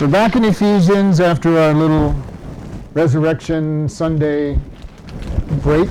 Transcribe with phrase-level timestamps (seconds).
[0.00, 2.16] We're back in Ephesians after our little
[2.94, 4.58] Resurrection Sunday
[5.60, 5.90] break.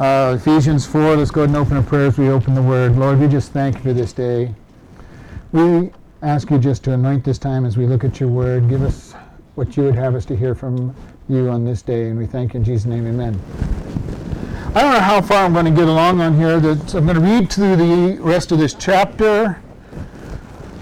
[0.00, 2.96] Uh, Ephesians 4, let's go ahead and open a prayer as we open the Word.
[2.96, 4.52] Lord, we just thank you for this day.
[5.52, 5.92] We
[6.22, 8.68] ask you just to anoint this time as we look at your Word.
[8.68, 9.14] Give us
[9.54, 10.92] what you would have us to hear from
[11.28, 13.40] you on this day, and we thank you in Jesus' name, amen.
[14.74, 16.58] I don't know how far I'm going to get along on here.
[16.58, 19.62] That I'm going to read through the rest of this chapter.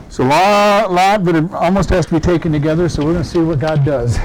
[0.08, 3.24] It's a lot, lot, but it almost has to be taken together, so we're going
[3.24, 4.18] to see what God does.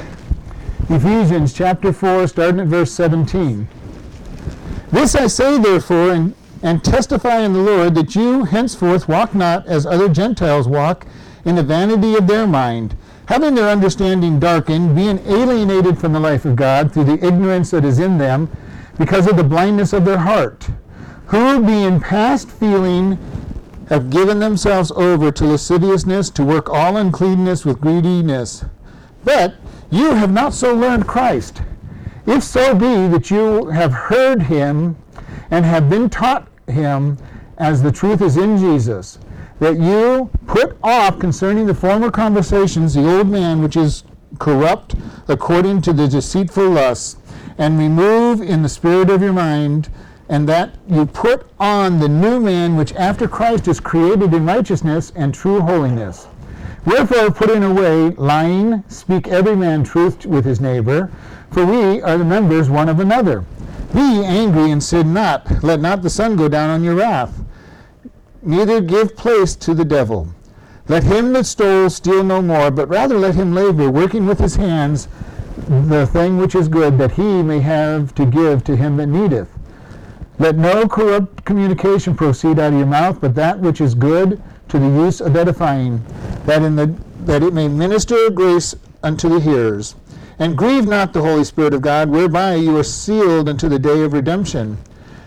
[0.90, 3.68] Ephesians chapter 4, starting at verse 17.
[4.94, 9.68] This I say, therefore, and, and testify in the Lord, that you henceforth walk not
[9.68, 11.06] as other Gentiles walk,
[11.44, 12.95] in the vanity of their mind,
[13.26, 17.84] having their understanding darkened, being alienated from the life of God through the ignorance that
[17.84, 18.50] is in them,
[18.98, 20.70] because of the blindness of their heart,
[21.26, 23.18] who, being past feeling,
[23.90, 28.66] have given themselves over to lasciviousness, to work all uncleanness with greediness.
[29.23, 29.56] But
[29.92, 31.62] you have not so learned Christ.
[32.26, 34.95] If so be that you have heard him
[35.52, 37.17] and have been taught him
[37.58, 39.20] as the truth is in Jesus,
[39.59, 44.04] that you put off concerning the former conversations the old man which is
[44.39, 44.95] corrupt
[45.28, 47.17] according to the deceitful lusts,
[47.58, 49.89] and remove in the spirit of your mind
[50.30, 55.12] and that you put on the new man which after Christ is created in righteousness
[55.16, 56.28] and true holiness.
[56.86, 61.12] Wherefore, putting away lying, speak every man truth with his neighbor,
[61.52, 63.46] for we are the members one of another.
[63.94, 65.64] Be angry and sin not.
[65.64, 67.42] Let not the sun go down on your wrath.
[68.42, 70.28] Neither give place to the devil.
[70.88, 74.56] Let him that stole steal no more, but rather let him labor, working with his
[74.56, 75.08] hands
[75.70, 79.48] the thing which is good, that he may have to give to him that needeth.
[80.39, 84.80] Let no corrupt communication proceed out of your mouth, but that which is good to
[84.80, 86.03] the use of edifying,
[86.45, 86.95] that in the
[87.26, 89.95] that it may minister grace unto the hearers.
[90.39, 94.02] And grieve not the Holy Spirit of God, whereby you are sealed unto the day
[94.02, 94.78] of redemption.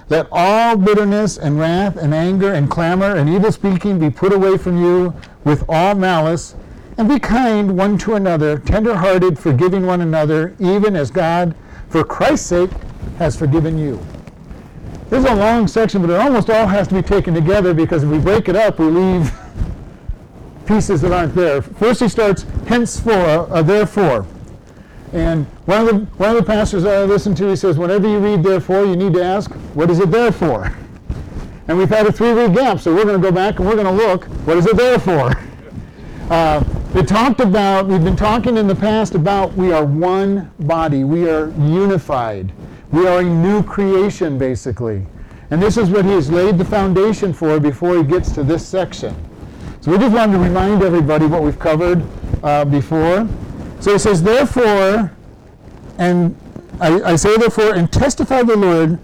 [0.08, 4.58] Let all bitterness and wrath and anger and clamor and evil speaking be put away
[4.58, 6.54] from you with all malice,
[6.98, 11.54] and be kind one to another, tender hearted, forgiving one another, even as God,
[11.88, 12.70] for Christ's sake,
[13.18, 14.00] has forgiven you.
[15.08, 18.02] This is a long section, but it almost all has to be taken together because
[18.02, 19.32] if we break it up, we leave
[20.66, 21.62] pieces that aren't there.
[21.62, 24.26] First, he starts, henceforth, uh, therefore.
[25.12, 28.18] And one of, the, one of the pastors I listen to, he says, whenever you
[28.18, 30.76] read therefore, you need to ask, what is it there for?
[31.68, 33.86] And we've had a three-week gap, so we're going to go back and we're going
[33.86, 35.32] to look, what is it there for?
[36.30, 36.60] Uh,
[36.96, 41.28] it talked about, we've been talking in the past about we are one body, we
[41.28, 42.52] are unified.
[42.92, 45.06] We are a new creation, basically.
[45.50, 48.66] And this is what he has laid the foundation for before he gets to this
[48.66, 49.14] section.
[49.80, 52.02] So we just wanted to remind everybody what we've covered
[52.42, 53.28] uh, before.
[53.80, 55.12] So he says, therefore,
[55.98, 56.36] and
[56.80, 58.98] I, I say therefore, and testify the Lord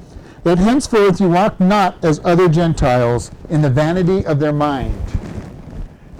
[0.44, 5.00] that henceforth you walk not as other Gentiles in the vanity of their mind.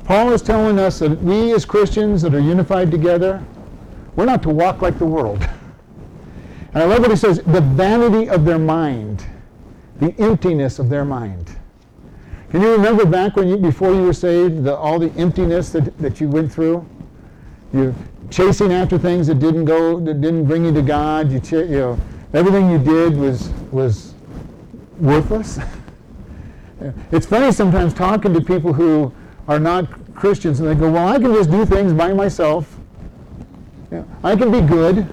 [0.04, 3.42] Paul is telling us that we as Christians that are unified together,
[4.14, 5.46] we're not to walk like the world.
[6.74, 9.24] And I love what he says the vanity of their mind,
[10.00, 11.56] the emptiness of their mind.
[12.50, 15.96] Can you remember back when you, before you were saved, the, all the emptiness that,
[15.98, 16.86] that you went through?
[17.72, 17.94] You're
[18.30, 21.30] chasing after things that didn't go, that didn't bring you to God.
[21.30, 21.98] You, ch- you know,
[22.34, 24.14] everything you did was was
[24.98, 25.58] worthless.
[27.12, 29.12] it's funny sometimes talking to people who
[29.48, 32.78] are not Christians, and they go, "Well, I can just do things by myself.
[34.22, 35.08] I can be good."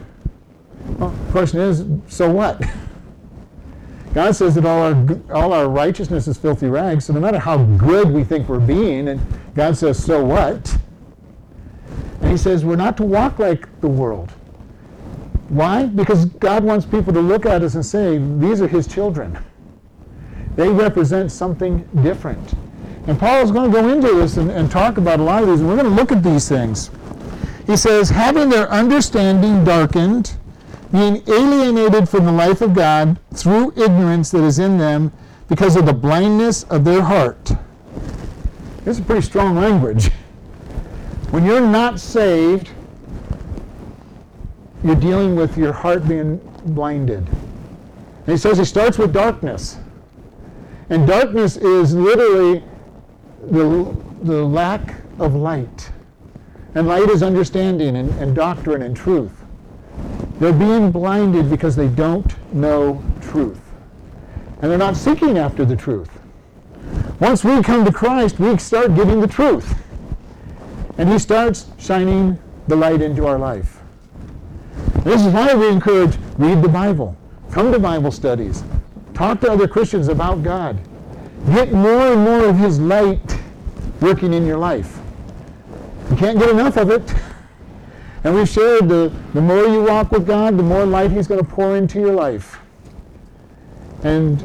[0.98, 2.62] Well, the question is, so what?
[4.14, 7.06] God says that all our all our righteousness is filthy rags.
[7.06, 9.22] So no matter how good we think we're being, and
[9.54, 10.78] God says, so what?
[12.22, 14.32] And He says we're not to walk like the world.
[15.50, 15.86] Why?
[15.86, 19.38] Because God wants people to look at us and say, these are His children.
[20.56, 22.54] They represent something different.
[23.08, 25.50] And Paul is going to go into this and, and talk about a lot of
[25.50, 26.92] these, and we're going to look at these things.
[27.66, 30.38] He says, having their understanding darkened
[30.92, 35.12] being alienated from the life of God through ignorance that is in them
[35.48, 37.52] because of the blindness of their heart.
[38.86, 40.10] This is pretty strong language.
[41.32, 42.72] When you're not saved,
[44.84, 47.28] you're dealing with your heart being blinded.
[47.28, 49.78] And he says he starts with darkness.
[50.90, 52.64] And darkness is literally
[53.52, 55.92] the, the lack of light.
[56.74, 59.39] And light is understanding and, and doctrine and truth.
[60.40, 63.60] They're being blinded because they don't know truth.
[64.62, 66.10] And they're not seeking after the truth.
[67.20, 69.76] Once we come to Christ, we start getting the truth.
[70.98, 73.80] And he starts shining the light into our life.
[75.04, 77.18] This is why we encourage read the Bible,
[77.52, 78.64] come to Bible studies,
[79.14, 80.78] talk to other Christians about God.
[81.48, 83.40] Get more and more of his light
[84.02, 85.00] working in your life.
[86.12, 87.14] You can't get enough of it.
[88.24, 91.40] And we've shared the, the more you walk with God, the more light he's going
[91.40, 92.60] to pour into your life.
[94.04, 94.42] And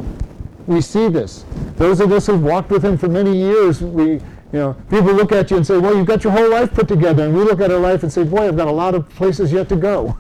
[0.67, 1.45] we see this.
[1.77, 4.21] Those of us who've walked with him for many years, we, you
[4.53, 7.25] know, people look at you and say, well, you've got your whole life put together.
[7.25, 9.53] And we look at our life and say, boy, I've got a lot of places
[9.53, 10.17] yet to go.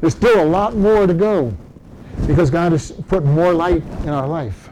[0.00, 1.52] There's still a lot more to go
[2.26, 4.70] because God has put more light in our life.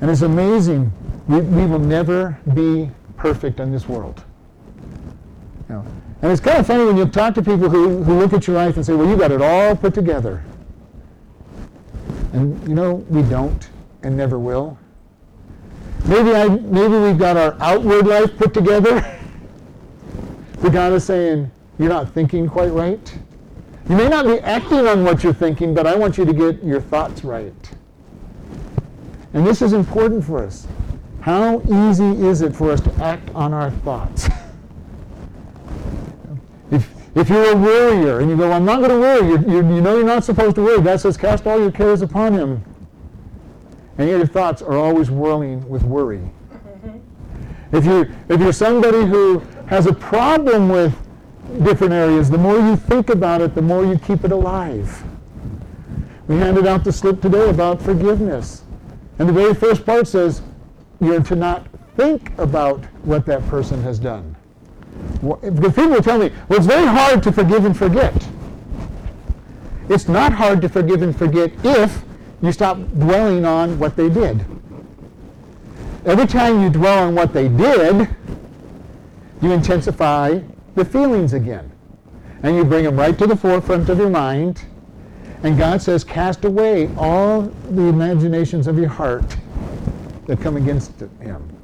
[0.00, 0.92] And it's amazing.
[1.28, 4.22] We, we will never be perfect in this world.
[5.68, 5.86] You know,
[6.22, 8.54] and it's kind of funny when you talk to people who, who look at your
[8.54, 10.44] life and say, well, you got it all put together.
[12.32, 13.68] And you know, we don't
[14.04, 14.78] and never will.
[16.06, 19.18] Maybe, I, maybe we've got our outward life put together.
[20.62, 23.18] but God is saying, you're not thinking quite right.
[23.88, 26.62] You may not be acting on what you're thinking, but I want you to get
[26.62, 27.70] your thoughts right.
[29.34, 30.68] And this is important for us.
[31.20, 34.28] How easy is it for us to act on our thoughts?
[37.14, 39.96] if, you're a worrier and you go, I'm not going to worry, you you know
[39.96, 40.82] you're not supposed to worry.
[40.82, 42.64] God says, cast all your cares upon him.
[43.98, 46.18] And yet your thoughts are always whirling with worry.
[46.18, 47.76] Mm-hmm.
[47.76, 50.96] If, you're if you're somebody who has a problem with
[51.62, 55.04] different areas, the more you think about it, the more you keep it alive.
[56.28, 58.64] We handed out the slip today about forgiveness.
[59.18, 60.42] And the very first part says,
[61.00, 61.66] you're to not
[61.96, 64.34] think about what that person has done.
[65.22, 68.14] Because people will tell me, well, it's very hard to forgive and forget.
[69.88, 72.04] It's not hard to forgive and forget if
[72.40, 74.44] you stop dwelling on what they did.
[76.04, 78.08] Every time you dwell on what they did,
[79.40, 80.40] you intensify
[80.74, 81.70] the feelings again.
[82.42, 84.64] And you bring them right to the forefront of your mind.
[85.44, 89.36] And God says, cast away all the imaginations of your heart
[90.26, 91.56] that come against him.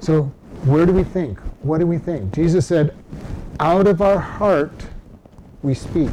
[0.00, 0.32] So,
[0.64, 1.38] where do we think?
[1.62, 2.32] What do we think?
[2.32, 2.94] Jesus said,
[3.60, 4.86] out of our heart
[5.62, 6.10] we speak.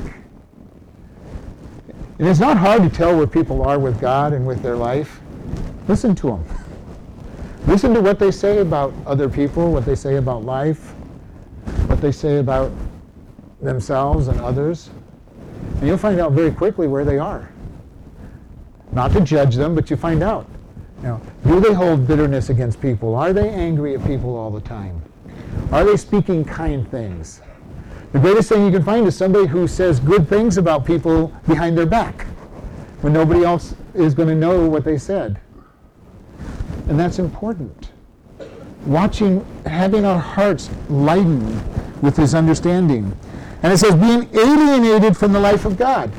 [2.17, 5.19] And it's not hard to tell where people are with God and with their life.
[5.87, 6.45] Listen to them.
[7.67, 10.93] Listen to what they say about other people, what they say about life,
[11.87, 12.71] what they say about
[13.61, 14.89] themselves and others.
[15.79, 17.51] And you'll find out very quickly where they are.
[18.91, 20.47] Not to judge them, but you find out.
[21.01, 23.15] Know, do they hold bitterness against people?
[23.15, 25.01] Are they angry at people all the time?
[25.71, 27.41] Are they speaking kind things?
[28.13, 31.77] The greatest thing you can find is somebody who says good things about people behind
[31.77, 32.25] their back
[33.01, 35.39] when nobody else is going to know what they said.
[36.87, 37.91] And that's important.
[38.85, 41.61] Watching, having our hearts lightened
[42.01, 43.17] with his understanding.
[43.63, 46.11] And it says, being alienated from the life of God.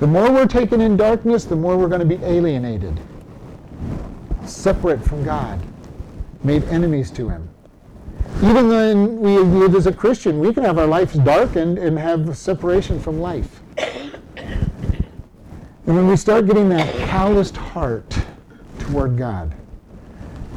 [0.00, 2.98] The more we're taken in darkness, the more we're going to be alienated,
[4.46, 5.60] separate from God,
[6.42, 7.50] made enemies to him.
[8.42, 12.34] Even when we live as a Christian, we can have our lives darkened and have
[12.34, 13.60] separation from life.
[13.76, 14.14] And
[15.84, 18.18] when we start getting that calloused heart
[18.78, 19.54] toward God,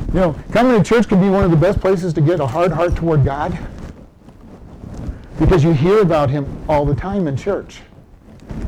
[0.08, 2.48] you know, coming to church can be one of the best places to get a
[2.48, 3.60] hard heart toward God
[5.38, 7.82] because you hear about Him all the time in church.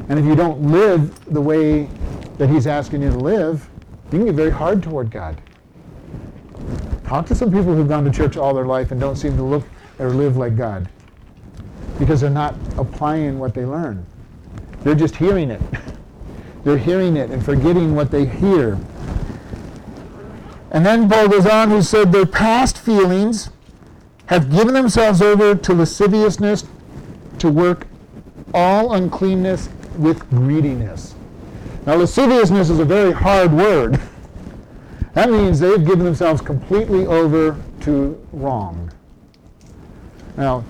[0.09, 1.89] And if you don't live the way
[2.37, 3.67] that He's asking you to live,
[4.11, 5.41] you can get very hard toward God.
[7.05, 9.43] Talk to some people who've gone to church all their life and don't seem to
[9.43, 9.63] look
[9.99, 10.89] or live like God
[11.99, 14.05] because they're not applying what they learn.
[14.81, 15.61] They're just hearing it.
[16.63, 18.79] They're hearing it and forgetting what they hear.
[20.71, 23.51] And then Paul goes on, who said, Their past feelings
[24.25, 26.65] have given themselves over to lasciviousness
[27.37, 27.85] to work
[28.51, 31.15] all uncleanness with greediness.
[31.85, 33.99] Now, lasciviousness is a very hard word.
[35.13, 38.91] That means they've given themselves completely over to wrong.
[40.35, 40.63] Now,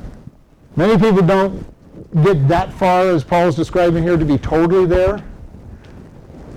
[0.75, 1.65] many people don't
[2.23, 5.23] get that far, as Paul's describing here, to be totally there.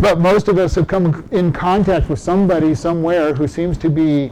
[0.01, 4.31] But most of us have come in contact with somebody somewhere who seems to be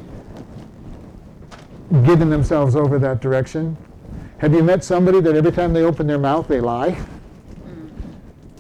[2.05, 3.77] giving themselves over that direction.
[4.39, 6.99] Have you met somebody that every time they open their mouth, they lie?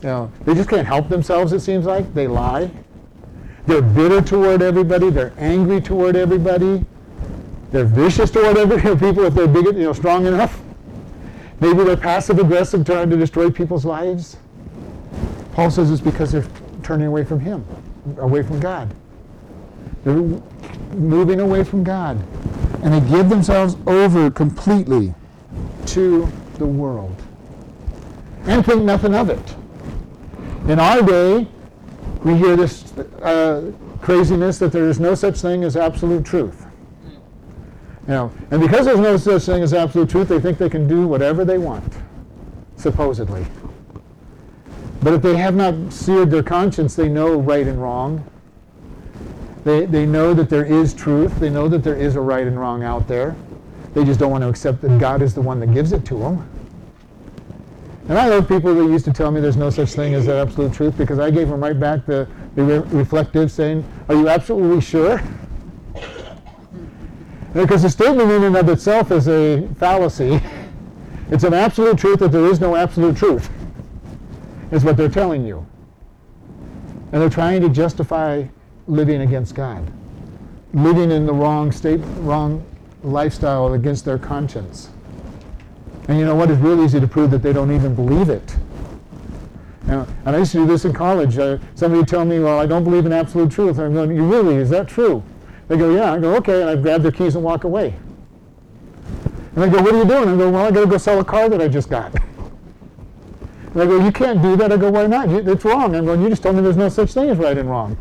[0.02, 2.12] You know, they just can't help themselves, it seems like.
[2.14, 2.70] They lie.
[3.66, 5.10] They're bitter toward everybody.
[5.10, 6.84] They're angry toward everybody.
[7.72, 10.60] They're vicious toward every people if they're big, you know, strong enough.
[11.60, 14.36] Maybe they're passive aggressive, trying to destroy people's lives.
[15.52, 16.46] Paul says it's because they're
[16.82, 17.64] turning away from Him,
[18.18, 18.94] away from God.
[20.04, 20.14] They're
[20.92, 22.22] moving away from God.
[22.82, 25.14] And they give themselves over completely
[25.86, 27.16] to the world
[28.46, 29.56] and think nothing of it.
[30.68, 31.46] In our day,
[32.24, 32.92] we hear this
[33.22, 33.70] uh,
[34.00, 36.66] craziness that there is no such thing as absolute truth.
[38.08, 41.06] Know, and because there's no such thing as absolute truth, they think they can do
[41.06, 41.92] whatever they want,
[42.76, 43.46] supposedly.
[45.02, 48.28] But if they have not seared their conscience, they know right and wrong.
[49.62, 51.38] They, they know that there is truth.
[51.38, 53.36] They know that there is a right and wrong out there.
[53.94, 56.18] They just don't want to accept that God is the one that gives it to
[56.18, 56.48] them.
[58.08, 60.72] And I love people that used to tell me there's no such thing as absolute
[60.72, 64.80] truth because I gave them right back the, the re- reflective saying, Are you absolutely
[64.80, 65.20] sure?
[67.52, 70.40] Because the statement in and of itself is a fallacy.
[71.30, 73.50] It's an absolute truth that there is no absolute truth,
[74.70, 75.66] is what they're telling you.
[77.10, 78.44] And they're trying to justify
[78.86, 79.90] living against God,
[80.74, 82.64] living in the wrong state, wrong
[83.02, 84.90] lifestyle against their conscience.
[86.08, 86.50] And you know what?
[86.50, 88.56] It's easy to prove that they don't even believe it.
[89.88, 91.38] and I used to do this in college.
[91.38, 93.78] Uh, somebody would tell me, well, I don't believe in absolute truth.
[93.78, 94.56] I'm going, you really?
[94.56, 95.22] Is that true?
[95.68, 96.12] They go, yeah.
[96.12, 96.60] I go, okay.
[96.60, 97.94] And I grab their keys and walk away.
[99.54, 100.28] And they go, what are you doing?
[100.28, 102.14] I go, well, I got to go sell a car that I just got.
[103.74, 104.70] And I go, you can't do that.
[104.70, 105.28] I go, why not?
[105.28, 105.94] It's wrong.
[105.96, 107.96] I'm going, you just told me there's no such thing as right and wrong.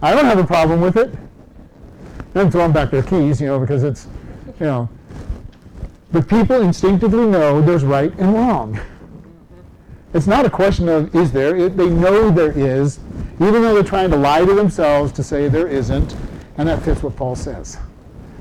[0.00, 1.14] I don't have a problem with it.
[2.34, 4.08] And throw them back their keys, you know, because it's,
[4.58, 4.88] you know,
[6.14, 8.78] but people instinctively know there's right and wrong.
[10.14, 13.00] It's not a question of is there, it, they know there is,
[13.40, 16.14] even though they're trying to lie to themselves to say there isn't,
[16.56, 17.78] and that fits what Paul says.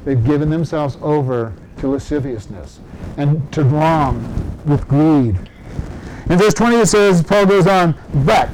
[0.06, 2.80] They've given themselves over to lasciviousness
[3.18, 4.22] and to wrong
[4.66, 5.36] with greed.
[6.30, 8.52] In verse 20 it says, Paul goes on, but.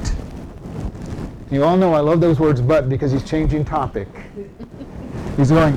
[1.50, 4.08] You all know I love those words, but, because he's changing topic.
[5.36, 5.76] He's going,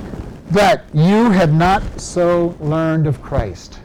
[0.53, 3.79] that you have not so learned of Christ.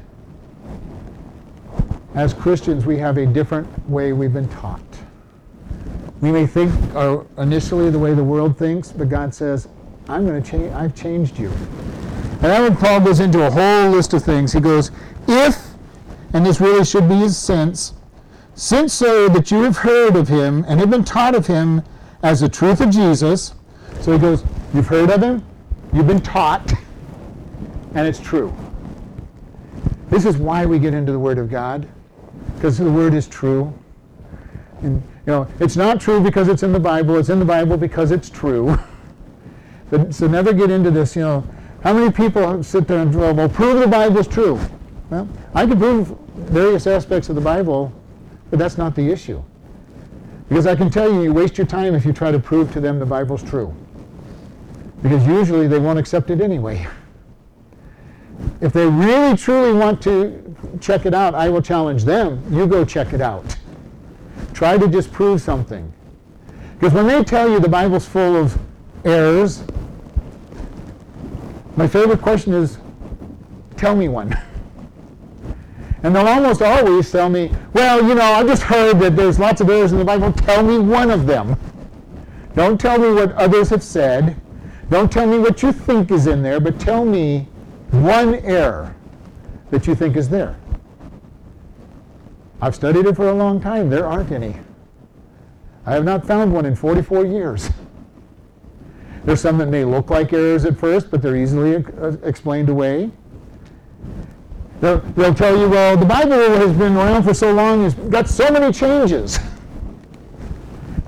[2.15, 4.83] As Christians, we have a different way we've been taught.
[6.21, 9.69] We may think uh, initially the way the world thinks, but God says,
[10.11, 11.49] I'm going to change, I've changed you.
[11.49, 14.91] And then Paul goes into a whole list of things, he goes,
[15.27, 15.69] if,
[16.35, 17.95] and this really should be his sense,
[18.55, 21.83] since so that you have heard of him and have been taught of him
[22.23, 23.55] as the truth of Jesus,
[24.01, 24.45] so he goes,
[24.75, 25.43] you've heard of him,
[25.93, 26.71] You've been taught,
[27.95, 28.55] and it's true.
[30.11, 31.89] This is why we get into the Word of God,
[32.55, 33.73] because the Word is true.
[34.83, 37.17] And you know, it's not true because it's in the Bible.
[37.17, 38.79] It's in the Bible because it's true.
[39.91, 41.17] but, so never get into this.
[41.17, 41.49] You know,
[41.83, 44.61] how many people sit there and go, "Well, prove the Bible is true."
[45.09, 47.93] Well, I can prove various aspects of the Bible,
[48.51, 49.43] but that's not the issue.
[50.51, 52.81] Because I can tell you, you waste your time if you try to prove to
[52.81, 53.75] them the Bible's true
[55.03, 56.87] because usually they won't accept it anyway.
[58.61, 62.43] If they really truly want to check it out, I will challenge them.
[62.51, 63.57] You go check it out.
[64.53, 65.93] Try to disprove something.
[66.75, 68.59] Because when they tell you the Bible's full of
[69.05, 69.63] errors,
[71.77, 72.79] my favorite question is,
[73.77, 74.37] tell me one.
[76.05, 79.61] And they'll almost always tell me, well, you know, I just heard that there's lots
[79.61, 80.33] of errors in the Bible.
[80.33, 81.59] Tell me one of them.
[82.55, 84.41] Don't tell me what others have said.
[84.91, 87.47] Don't tell me what you think is in there, but tell me
[87.91, 88.95] one error
[89.71, 90.57] that you think is there.
[92.61, 93.91] I've studied it for a long time.
[93.91, 94.57] There aren't any.
[95.87, 97.71] I have not found one in 44 years.
[99.25, 103.11] There's some that may look like errors at first, but they're easily uh, explained away.
[104.81, 108.29] They'll, they'll, tell you, well, the Bible has been around for so long, it's got
[108.29, 109.39] so many changes.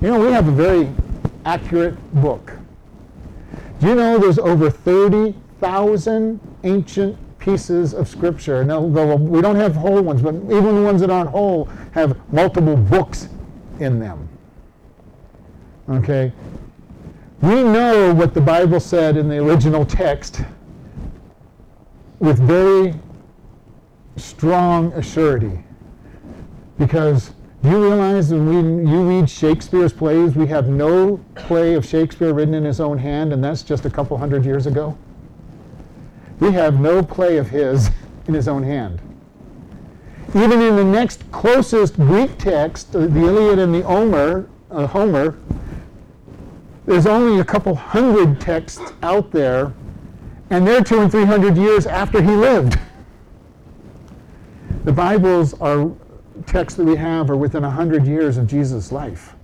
[0.01, 0.91] You know, we have a very
[1.45, 2.53] accurate book.
[3.81, 8.63] You know there's over 30,000 ancient pieces of scripture?
[8.63, 12.75] Now, we don't have whole ones, but even the ones that aren't whole have multiple
[12.75, 13.27] books
[13.79, 14.29] in them.
[15.89, 16.31] Okay?
[17.41, 20.41] We know what the Bible said in the original text
[22.19, 22.93] with very
[24.15, 25.63] strong assurity
[26.77, 31.85] because do you realize when we, you read Shakespeare's plays, we have no play of
[31.85, 34.97] Shakespeare written in his own hand, and that's just a couple hundred years ago?
[36.39, 37.91] We have no play of his
[38.27, 38.99] in his own hand.
[40.29, 45.37] Even in the next closest Greek text, the Iliad and the Homer, uh, Homer,
[46.85, 49.71] there's only a couple hundred texts out there,
[50.49, 52.79] and they're two and three hundred years after he lived.
[54.83, 55.91] The Bibles are
[56.45, 59.35] texts that we have are within 100 years of Jesus' life.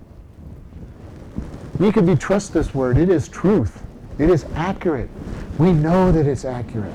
[1.78, 2.98] We can be trust this word.
[2.98, 3.82] It is truth.
[4.18, 5.08] It is accurate.
[5.58, 6.92] We know that it's accurate.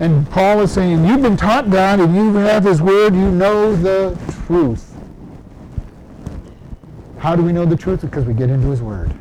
[0.00, 3.74] And Paul is saying, You've been taught God and you have His Word, you know
[3.76, 4.92] the truth.
[7.18, 8.00] How do we know the truth?
[8.02, 9.14] Because we get into His Word.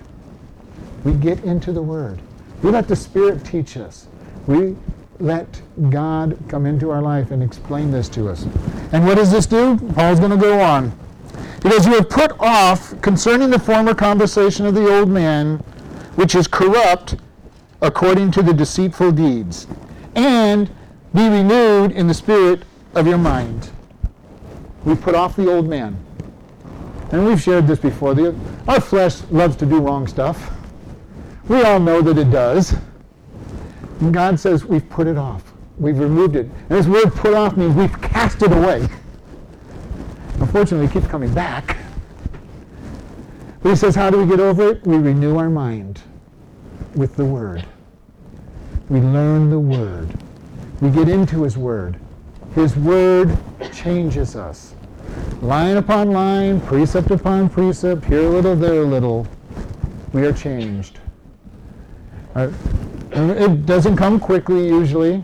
[1.04, 2.20] We get into the Word.
[2.62, 4.08] We let the Spirit teach us.
[4.48, 4.76] We
[5.24, 8.44] let God come into our life and explain this to us.
[8.92, 9.77] And what does this do?
[9.94, 10.92] Paul's going to go on.
[11.63, 15.60] He goes, You have put off concerning the former conversation of the old man,
[16.15, 17.15] which is corrupt
[17.82, 19.65] according to the deceitful deeds,
[20.15, 20.70] and
[21.15, 22.63] be renewed in the spirit
[22.94, 23.72] of your mind.
[24.84, 25.98] We put off the old man.
[27.12, 28.13] And we've shared this before.
[28.13, 28.36] The,
[28.68, 30.51] our flesh loves to do wrong stuff.
[31.48, 32.75] We all know that it does.
[34.03, 35.53] And God says we've put it off.
[35.77, 36.45] We've removed it.
[36.45, 38.88] And this word put off means we've cast it away.
[40.39, 41.77] Unfortunately, it keeps coming back.
[43.62, 44.86] But he says, how do we get over it?
[44.86, 46.01] We renew our mind
[46.95, 47.65] with the Word.
[48.89, 50.10] We learn the Word.
[50.81, 51.98] We get into His Word.
[52.55, 53.38] His Word
[53.72, 54.75] changes us.
[55.41, 59.25] Line upon line, precept upon precept, here a little, there a little,
[60.12, 61.00] we are changed.
[62.36, 62.51] Uh,
[63.13, 65.24] it doesn't come quickly usually.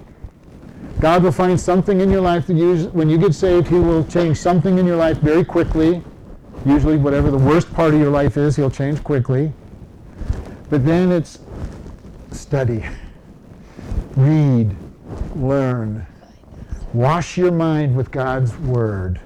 [1.00, 4.04] God will find something in your life that you, when you get saved, He will
[4.06, 6.04] change something in your life very quickly.
[6.66, 9.54] Usually, whatever the worst part of your life is, He'll change quickly.
[10.70, 11.40] But then it's
[12.32, 12.86] study,
[14.16, 14.76] read,
[15.36, 16.06] learn,
[16.94, 19.22] wash your mind with God's Word.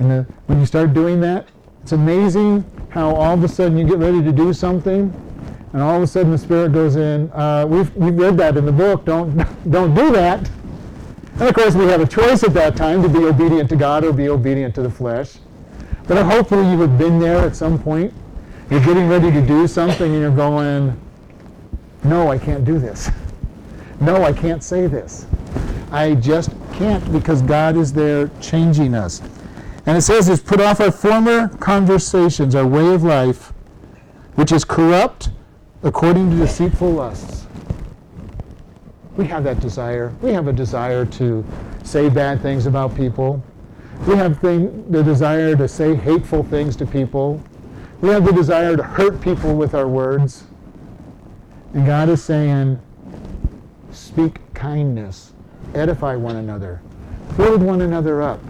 [0.00, 1.48] And the, when you start doing that,
[1.82, 5.14] it's amazing how all of a sudden you get ready to do something
[5.72, 7.30] and all of a sudden the Spirit goes in.
[7.32, 9.04] Uh, we've, we've read that in the book.
[9.04, 9.36] Don't,
[9.70, 10.48] don't do that.
[11.34, 14.04] And of course, we have a choice at that time to be obedient to God
[14.04, 15.36] or be obedient to the flesh.
[16.06, 18.12] But hopefully, you have been there at some point.
[18.68, 21.00] You're getting ready to do something and you're going,
[22.04, 23.10] No, I can't do this.
[24.00, 25.26] No, I can't say this.
[25.90, 29.20] I just can't because God is there changing us.
[29.86, 33.52] And it says, "Is put off our former conversations, our way of life,
[34.34, 35.30] which is corrupt
[35.82, 37.46] according to deceitful lusts.
[39.16, 40.14] We have that desire.
[40.20, 41.44] We have a desire to
[41.84, 43.42] say bad things about people.
[44.06, 47.40] We have thing, the desire to say hateful things to people.
[48.00, 50.44] We have the desire to hurt people with our words.
[51.74, 52.80] And God is saying,
[53.90, 55.32] speak kindness,
[55.74, 56.80] edify one another,
[57.36, 58.40] build one another up.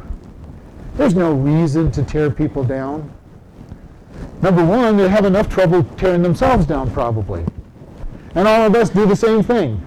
[0.95, 3.13] There's no reason to tear people down.
[4.43, 7.45] Number one, they have enough trouble tearing themselves down, probably.
[8.35, 9.87] And all of us do the same thing.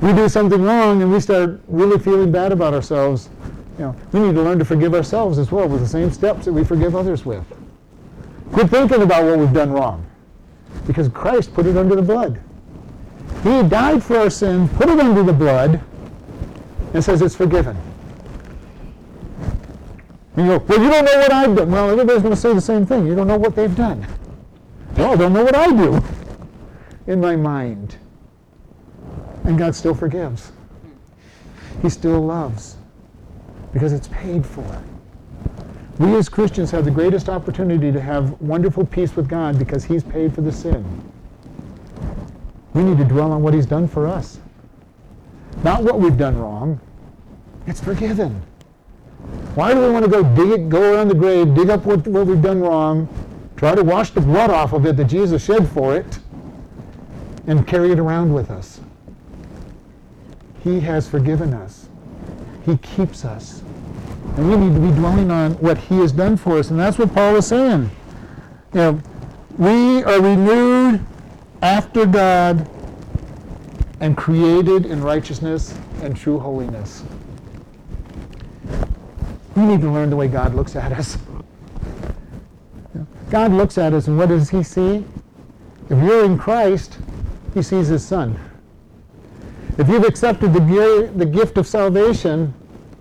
[0.00, 3.30] We do something wrong and we start really feeling bad about ourselves.
[3.78, 6.44] You know, we need to learn to forgive ourselves as well with the same steps
[6.44, 7.44] that we forgive others with.
[8.52, 10.06] Quit thinking about what we've done wrong
[10.86, 12.40] because Christ put it under the blood.
[13.42, 15.80] He died for our sin, put it under the blood,
[16.92, 17.76] and says it's forgiven.
[20.36, 21.70] And you go, well, you don't know what I've done.
[21.70, 23.06] Well, everybody's going to say the same thing.
[23.06, 24.06] You don't know what they've done.
[24.96, 26.02] I don't know what I do
[27.06, 27.96] in my mind.
[29.44, 30.52] And God still forgives.
[31.82, 32.76] He still loves
[33.72, 34.82] because it's paid for.
[35.98, 40.02] We as Christians have the greatest opportunity to have wonderful peace with God because He's
[40.02, 40.84] paid for the sin.
[42.72, 44.38] We need to dwell on what He's done for us.
[45.62, 46.80] Not what we've done wrong.
[47.66, 48.42] It's forgiven.
[49.54, 52.06] Why do we want to go dig it, go around the grave, dig up what,
[52.08, 53.08] what we've done wrong,
[53.56, 56.18] try to wash the blood off of it that Jesus shed for it,
[57.46, 58.80] and carry it around with us?
[60.62, 61.88] He has forgiven us.
[62.64, 63.62] He keeps us.
[64.36, 66.70] And we need to be dwelling on what He has done for us.
[66.70, 67.90] And that's what Paul is saying.
[68.72, 69.02] You know,
[69.56, 71.04] we are renewed
[71.62, 72.68] after God
[74.00, 77.04] and created in righteousness and true holiness.
[79.56, 81.16] We need to learn the way God looks at us.
[83.30, 85.04] God looks at us, and what does He see?
[85.90, 86.98] If you're in Christ,
[87.52, 88.38] He sees His Son.
[89.76, 92.54] If you've accepted the, the gift of salvation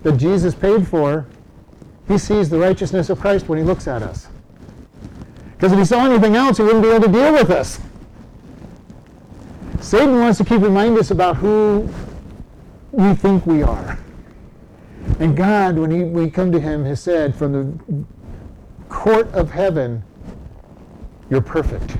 [0.03, 1.27] that Jesus paid for,
[2.07, 4.27] He sees the righteousness of Christ when He looks at us.
[5.53, 7.79] Because if He saw anything else, He wouldn't be able to deal with us.
[9.79, 11.89] Satan wants to keep reminding us about who
[12.91, 13.99] we think we are.
[15.23, 18.05] And God, when he, we come to him, has said from the
[18.89, 20.03] court of heaven,
[21.29, 21.95] you're perfect.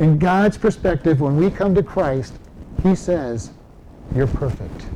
[0.00, 2.34] In God's perspective, when we come to Christ,
[2.82, 3.52] he says,
[4.16, 4.86] you're perfect.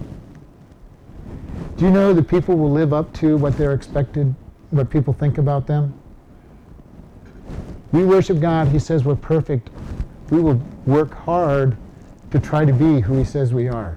[1.77, 4.35] Do you know that people will live up to what they're expected,
[4.71, 5.95] what people think about them?
[7.93, 9.71] we worship God, He says we're perfect.
[10.31, 11.77] We will work hard
[12.33, 13.97] to try to be who He says we are.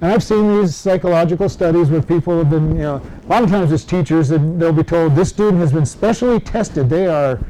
[0.00, 3.50] And I've seen these psychological studies where people have been, you know, a lot of
[3.50, 6.90] times as teachers, and they'll be told this student has been specially tested.
[6.90, 7.40] They are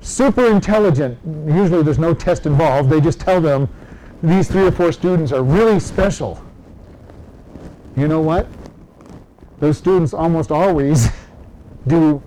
[0.00, 1.18] super intelligent.
[1.46, 2.88] Usually there's no test involved.
[2.88, 3.68] They just tell them
[4.22, 6.42] these three or four students are really special.
[7.96, 8.48] You know what?
[9.58, 11.08] Those students almost always
[11.86, 12.22] do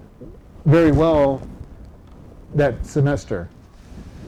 [0.66, 1.42] very well
[2.54, 3.50] that semester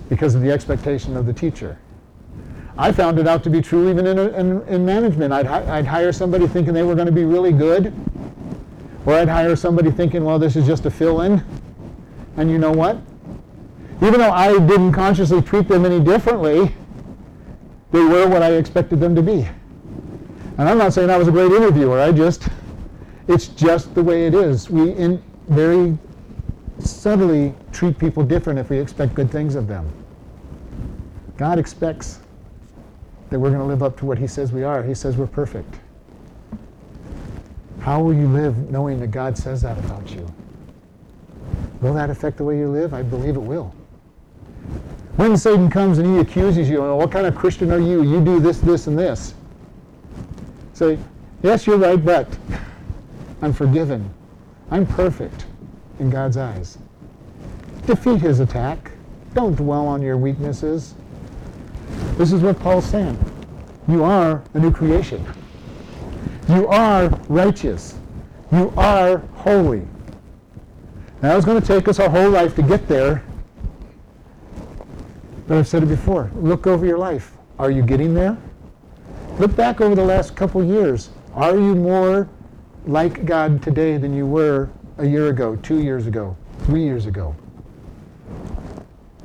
[0.09, 1.77] because of the expectation of the teacher.
[2.77, 5.31] I found it out to be true even in, in, in management.
[5.31, 7.93] I'd, I'd hire somebody thinking they were going to be really good,
[9.05, 11.43] or I'd hire somebody thinking, well, this is just a fill in.
[12.37, 12.97] And you know what?
[14.01, 16.73] Even though I didn't consciously treat them any differently,
[17.91, 19.47] they were what I expected them to be.
[20.57, 21.99] And I'm not saying I was a great interviewer.
[22.01, 22.47] I just,
[23.29, 24.69] it's just the way it is.
[24.69, 25.97] We in very
[26.79, 29.89] subtly treat people different if we expect good things of them.
[31.37, 32.19] God expects
[33.29, 34.83] that we're going to live up to what He says we are.
[34.83, 35.75] He says we're perfect.
[37.79, 40.27] How will you live knowing that God says that about you?
[41.81, 42.93] Will that affect the way you live?
[42.93, 43.73] I believe it will.
[45.17, 48.03] When Satan comes and he accuses you, oh, what kind of Christian are you?
[48.03, 49.33] You do this, this, and this.
[50.73, 50.97] Say,
[51.41, 52.27] yes, you're right, but
[53.41, 54.09] I'm forgiven.
[54.71, 55.45] I'm perfect
[55.99, 56.77] in God's eyes.
[57.85, 58.91] Defeat his attack.
[59.33, 60.95] Don't dwell on your weaknesses.
[62.17, 63.17] This is what Paul's saying.
[63.87, 65.25] You are a new creation.
[66.47, 67.95] You are righteous.
[68.51, 69.87] You are holy.
[71.21, 73.23] Now, it's going to take us our whole life to get there.
[75.47, 76.31] But I've said it before.
[76.35, 77.33] Look over your life.
[77.59, 78.37] Are you getting there?
[79.39, 81.09] Look back over the last couple years.
[81.33, 82.29] Are you more
[82.85, 87.35] like God today than you were a year ago, two years ago, three years ago?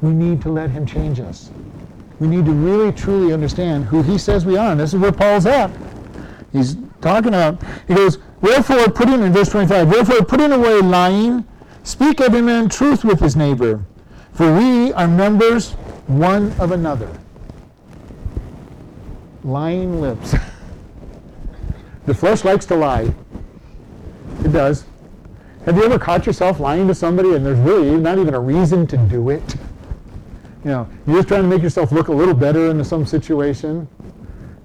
[0.00, 1.50] We need to let Him change us.
[2.20, 4.70] We need to really truly understand who He says we are.
[4.70, 5.70] And this is where Paul's at.
[6.52, 11.44] He's talking about, he goes, Wherefore, putting in verse 25, wherefore, putting away lying,
[11.82, 13.84] speak every man truth with his neighbor,
[14.32, 15.72] for we are members
[16.06, 17.10] one of another.
[19.44, 20.34] Lying lips.
[22.06, 23.12] the flesh likes to lie.
[24.44, 24.84] It does.
[25.66, 28.86] Have you ever caught yourself lying to somebody and there's really not even a reason
[28.86, 29.56] to do it?
[30.64, 33.88] You know, you're just trying to make yourself look a little better in some situation.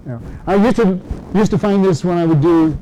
[0.04, 1.00] You know, I used to
[1.34, 2.78] used to find this when I would do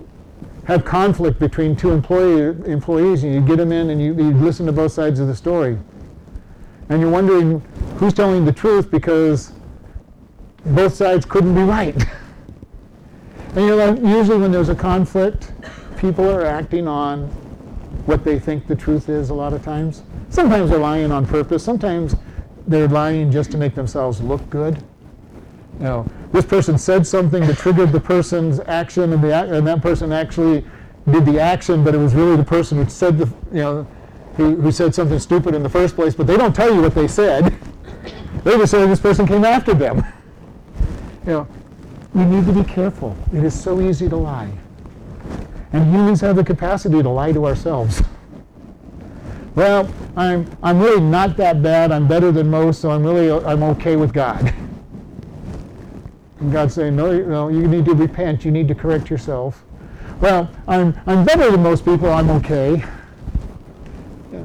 [0.64, 4.66] have conflict between two employee, employees, and you get them in and you, you listen
[4.66, 5.78] to both sides of the story,
[6.88, 7.60] and you're wondering
[7.98, 9.52] who's telling the truth because
[10.66, 11.96] both sides couldn't be right.
[13.54, 15.52] and you usually when there's a conflict,
[15.98, 17.28] people are acting on
[18.06, 20.02] what they think the truth is a lot of times.
[20.30, 21.62] Sometimes they're lying on purpose.
[21.62, 22.16] Sometimes
[22.66, 24.82] they're lying just to make themselves look good.
[25.78, 29.82] You know, this person said something that triggered the person's action, and, the, and that
[29.82, 30.64] person actually
[31.10, 33.86] did the action, but it was really the person who said the, you know,
[34.36, 36.94] who, who said something stupid in the first place, but they don't tell you what
[36.94, 37.56] they said.
[38.42, 40.04] They just say this person came after them.
[41.26, 41.48] You know,
[42.14, 43.16] we need to be careful.
[43.32, 44.50] It is so easy to lie.
[45.72, 48.02] And humans have the capacity to lie to ourselves.
[49.54, 51.92] Well, I'm, I'm really not that bad.
[51.92, 54.52] I'm better than most, so I'm really I'm okay with God.
[56.40, 58.44] And God's saying, no, you, no, you need to repent.
[58.44, 59.64] You need to correct yourself.
[60.20, 62.10] Well, I'm, I'm better than most people.
[62.10, 62.84] I'm okay.
[64.32, 64.44] Yeah.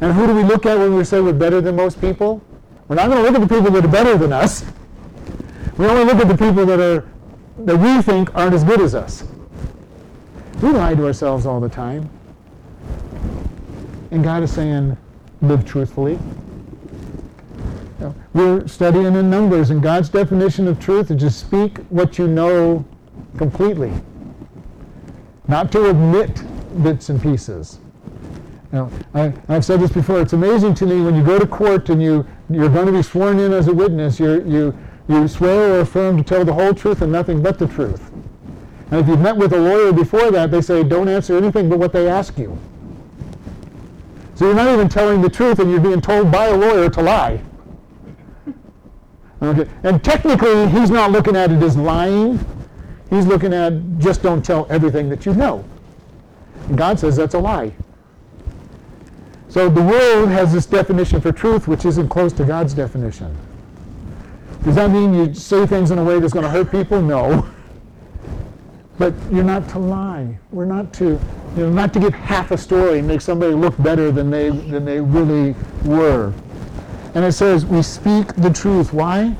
[0.00, 2.42] And who do we look at when we say we're better than most people?
[2.88, 4.64] We're not going to look at the people that are better than us.
[5.78, 7.08] We only look at the people that are
[7.58, 9.24] that we think aren't as good as us.
[10.60, 12.10] We lie to ourselves all the time.
[14.14, 14.96] And God is saying,
[15.42, 16.20] live truthfully.
[18.32, 22.84] We're studying in Numbers, and God's definition of truth is to speak what you know
[23.36, 23.92] completely,
[25.48, 26.44] not to omit
[26.84, 27.80] bits and pieces.
[28.70, 30.20] Now, I, have said this before.
[30.20, 33.02] It's amazing to me when you go to court and you you're going to be
[33.02, 34.20] sworn in as a witness.
[34.20, 37.66] you you you swear or affirm to tell the whole truth and nothing but the
[37.66, 38.12] truth.
[38.92, 41.80] And if you've met with a lawyer before that, they say don't answer anything but
[41.80, 42.56] what they ask you.
[44.34, 47.02] So you're not even telling the truth, and you're being told by a lawyer to
[47.02, 47.40] lie.
[49.42, 49.70] Okay.
[49.82, 52.44] And technically, he's not looking at it as lying.
[53.10, 55.64] He's looking at just don't tell everything that you know.
[56.68, 57.72] And God says that's a lie.
[59.48, 63.36] So the world has this definition for truth which isn't close to God's definition.
[64.64, 67.00] Does that mean you say things in a way that's going to hurt people?
[67.00, 67.48] No.
[68.98, 70.38] But you're not to lie.
[70.52, 71.18] We're not to
[71.56, 74.50] You know, not to give half a story and make somebody look better than they,
[74.50, 75.54] than they really
[75.84, 76.32] were.
[77.14, 78.92] And it says, we speak the truth.
[78.92, 79.36] Why?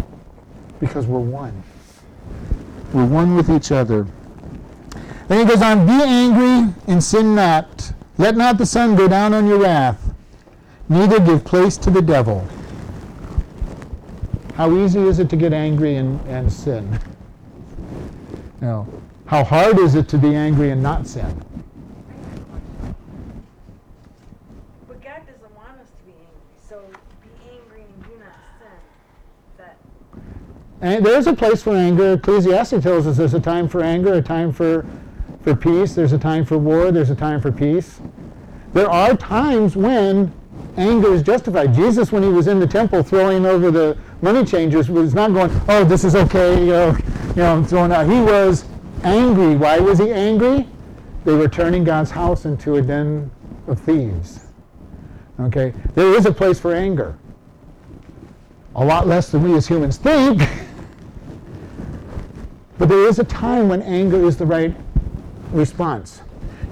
[0.78, 1.60] Because we're one.
[2.92, 4.06] We're one with each other.
[5.26, 7.92] Then he goes on, be angry and sin not.
[8.16, 10.14] Let not the sun go down on your wrath,
[10.88, 12.46] neither give place to the devil.
[14.54, 17.00] How easy is it to get angry and, and sin?
[18.60, 18.86] Know,
[19.26, 21.42] how hard is it to be angry and not sin?
[24.87, 26.28] But God doesn't want us to be angry,
[26.68, 26.82] so
[27.22, 28.68] be angry and do not sin.
[29.56, 29.76] That
[30.82, 32.12] And there's a place for anger.
[32.14, 34.84] Ecclesiastes tells us there's a time for anger, a time for,
[35.42, 38.00] for peace, there's a time for war, there's a time for peace.
[38.74, 40.32] There are times when
[40.76, 41.72] anger is justified.
[41.72, 45.50] Jesus, when he was in the temple throwing over the money changers, was not going,
[45.68, 46.96] oh, this is okay, you know,
[47.28, 48.06] you know, throwing out.
[48.06, 48.64] He was
[49.04, 49.56] angry.
[49.56, 50.66] Why was he angry?
[51.24, 53.30] They were turning God's house into a den
[53.66, 54.46] of thieves.
[55.40, 55.72] Okay?
[55.94, 57.16] There is a place for anger.
[58.76, 60.42] A lot less than we as humans think.
[62.76, 64.74] But there is a time when anger is the right
[65.52, 66.20] response.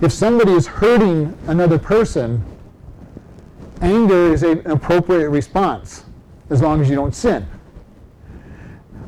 [0.01, 2.45] If somebody is hurting another person,
[3.81, 6.05] anger is an appropriate response
[6.51, 7.47] as long as you don't sin.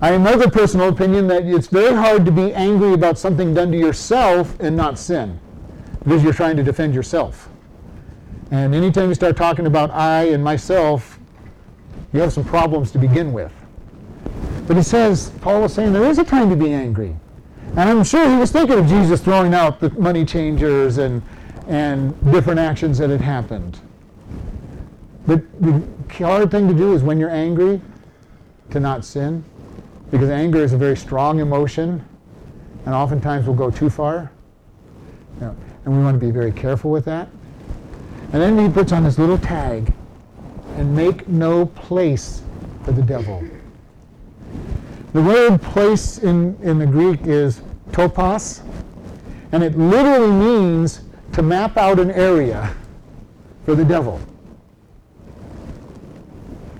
[0.05, 3.73] I have another personal opinion that it's very hard to be angry about something done
[3.73, 5.40] to yourself and not sin
[6.01, 7.49] because you're trying to defend yourself.
[8.51, 11.19] And anytime you start talking about I and myself,
[12.12, 13.51] you have some problems to begin with.
[14.67, 17.17] But he says, Paul was saying there is a time to be angry.
[17.71, 21.23] And I'm sure he was thinking of Jesus throwing out the money changers and,
[21.67, 23.81] and different actions that had happened.
[25.27, 25.83] But the
[26.19, 27.81] hard thing to do is when you're angry,
[28.69, 29.43] to not sin.
[30.11, 32.05] Because anger is a very strong emotion
[32.87, 34.31] and oftentimes will go too far.
[35.37, 37.29] You know, and we want to be very careful with that.
[38.33, 39.93] And then he puts on this little tag
[40.77, 42.43] and make no place
[42.85, 43.43] for the devil.
[45.12, 47.62] The word place in, in the Greek is
[47.93, 48.62] topos,
[49.53, 52.75] and it literally means to map out an area
[53.64, 54.21] for the devil.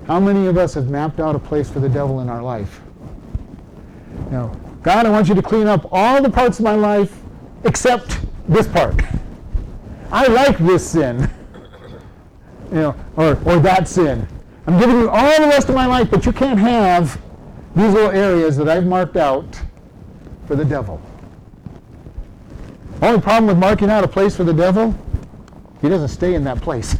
[0.07, 2.81] How many of us have mapped out a place for the devil in our life?
[4.35, 4.51] Know,
[4.83, 7.23] God, I want you to clean up all the parts of my life
[7.62, 8.18] except
[8.49, 9.01] this part.
[10.11, 11.31] I like this sin.
[12.70, 14.27] You know, or, or that sin.
[14.66, 17.20] I'm giving you all the rest of my life, but you can't have
[17.77, 19.47] these little areas that I've marked out
[20.49, 21.01] for the devil.
[23.03, 24.97] Only problem with marking out a place for the devil,
[25.81, 26.97] he doesn't stay in that place.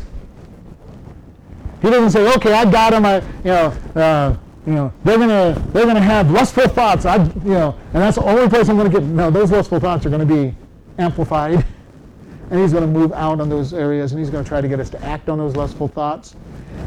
[1.83, 3.05] He doesn't say, "Okay, I got him.
[3.05, 7.05] I, you know, uh, you know, they're gonna they're gonna have lustful thoughts.
[7.05, 9.03] I, you know, and that's the only place I'm gonna get.
[9.03, 10.55] No, those lustful thoughts are gonna be
[10.99, 11.65] amplified,
[12.51, 14.91] and he's gonna move out on those areas, and he's gonna try to get us
[14.91, 16.35] to act on those lustful thoughts.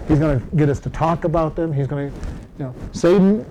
[0.08, 1.72] He's gonna get us to talk about them.
[1.72, 3.46] He's gonna, you know, Satan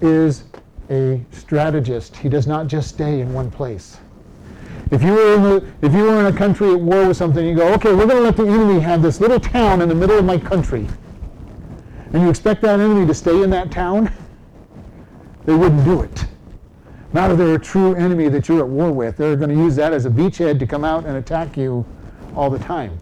[0.00, 0.44] is
[0.90, 2.16] a strategist.
[2.16, 3.98] He does not just stay in one place.
[4.90, 7.46] If you were in the, if you were in a country at war with something,
[7.46, 9.94] you go, okay, we're going to let the enemy have this little town in the
[9.94, 10.86] middle of my country,
[12.12, 14.10] and you expect that enemy to stay in that town,
[15.44, 16.26] they wouldn't do it.
[17.12, 19.16] Not if they're a true enemy that you're at war with.
[19.16, 21.84] They're going to use that as a beachhead to come out and attack you
[22.36, 22.98] all the time.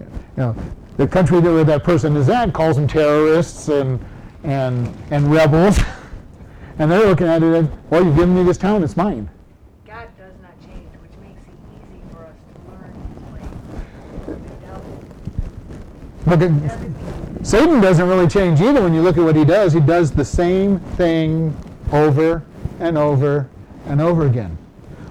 [0.00, 0.56] You know,
[0.96, 4.00] the country where that person is at calls them terrorists and
[4.42, 5.78] and and rebels,
[6.78, 9.28] and they're looking at it as, well, you've given me this town, it's mine.
[9.86, 14.26] God does not change, which makes it easy for us to learn His ways.
[14.26, 15.04] The devil
[16.26, 19.74] But the- doesn't Satan doesn't really change either when you look at what he does.
[19.74, 21.54] He does the same thing
[21.92, 22.42] over
[22.80, 23.50] and over
[23.86, 24.56] and over again.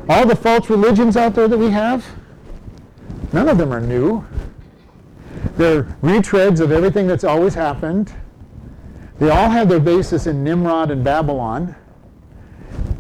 [0.10, 2.04] All the false religions out there that we have,
[3.32, 4.26] none of them are new.
[5.58, 8.12] They're retreads of everything that's always happened.
[9.20, 11.76] They all have their basis in Nimrod and Babylon.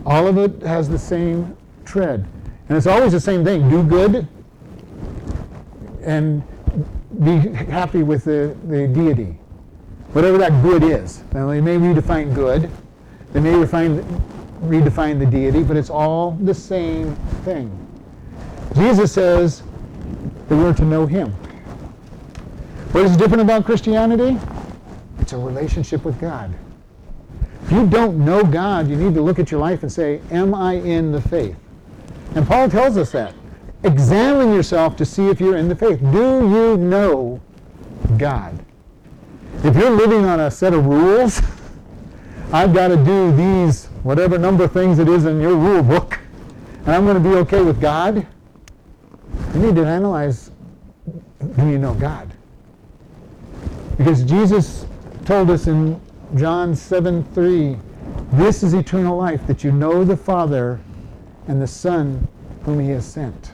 [0.05, 2.27] All of it has the same tread.
[2.69, 4.27] And it's always the same thing do good
[6.03, 6.43] and
[7.21, 9.37] be happy with the, the deity,
[10.13, 11.23] whatever that good is.
[11.33, 12.69] Now, they may redefine good,
[13.33, 14.03] they may refine,
[14.61, 17.71] redefine the deity, but it's all the same thing.
[18.75, 19.63] Jesus says
[20.47, 21.29] that we're to know Him.
[22.91, 24.37] What is different about Christianity?
[25.19, 26.53] It's a relationship with God.
[27.65, 30.53] If you don't know God, you need to look at your life and say, Am
[30.53, 31.55] I in the faith?
[32.35, 33.33] And Paul tells us that.
[33.83, 35.99] Examine yourself to see if you're in the faith.
[35.99, 37.41] Do you know
[38.17, 38.57] God?
[39.63, 41.41] If you're living on a set of rules,
[42.53, 46.19] I've got to do these, whatever number of things it is in your rule book,
[46.85, 48.27] and I'm going to be okay with God,
[49.53, 50.51] You need to analyze
[51.57, 52.33] do you know God?
[53.97, 54.85] Because Jesus
[55.25, 55.99] told us in
[56.35, 57.77] John 7 3,
[58.33, 60.79] this is eternal life, that you know the Father
[61.47, 62.27] and the Son
[62.63, 63.52] whom he has sent.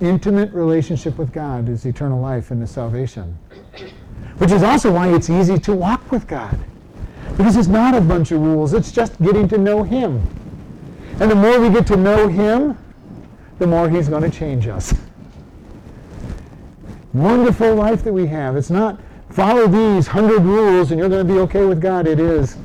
[0.00, 3.38] Intimate relationship with God is eternal life and the salvation.
[4.38, 6.58] Which is also why it's easy to walk with God.
[7.36, 10.22] Because it's not a bunch of rules, it's just getting to know Him.
[11.18, 12.76] And the more we get to know Him,
[13.58, 14.94] the more He's going to change us.
[17.14, 18.56] Wonderful life that we have.
[18.56, 22.06] It's not follow these hundred rules and you're going to be okay with God.
[22.06, 22.58] It is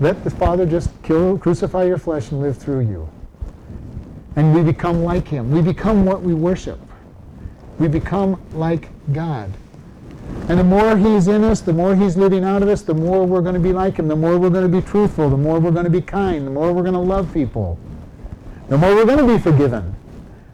[0.00, 3.08] let the Father just kill, crucify your flesh and live through you.
[4.36, 5.50] And we become like Him.
[5.50, 6.80] We become what we worship.
[7.78, 9.52] We become like God.
[10.48, 13.26] And the more He's in us, the more He's living out of us, the more
[13.26, 15.60] we're going to be like Him, the more we're going to be truthful, the more
[15.60, 17.78] we're going to be kind, the more we're going to love people,
[18.68, 19.94] the more we're going to be forgiven,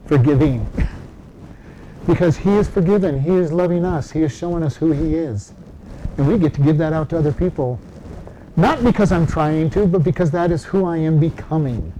[0.06, 0.66] forgiving.
[2.06, 5.52] because He is forgiven, He is loving us, He is showing us who He is.
[6.16, 7.78] And we get to give that out to other people.
[8.56, 11.92] Not because I'm trying to, but because that is who I am becoming.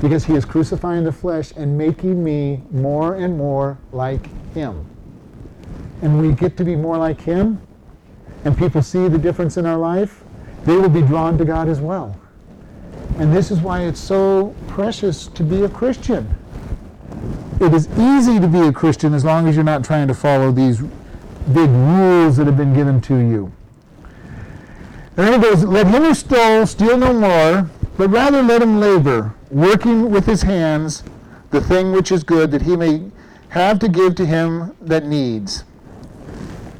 [0.00, 4.86] Because He is crucifying the flesh and making me more and more like Him
[6.02, 7.60] and we get to be more like Him,
[8.44, 10.22] and people see the difference in our life,
[10.64, 12.18] they will be drawn to God as well.
[13.18, 16.34] And this is why it's so precious to be a Christian.
[17.60, 20.50] It is easy to be a Christian as long as you're not trying to follow
[20.50, 20.80] these
[21.52, 23.52] big rules that have been given to you.
[25.16, 28.80] And then it goes, Let him who stole steal no more, but rather let him
[28.80, 31.04] labor, working with his hands
[31.50, 33.10] the thing which is good, that he may
[33.50, 35.64] have to give to him that needs.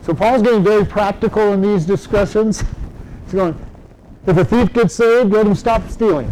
[0.01, 2.65] So Paul's getting very practical in these discussions.
[3.27, 3.55] He's going,
[4.27, 6.31] if a thief gets saved, let him stop stealing.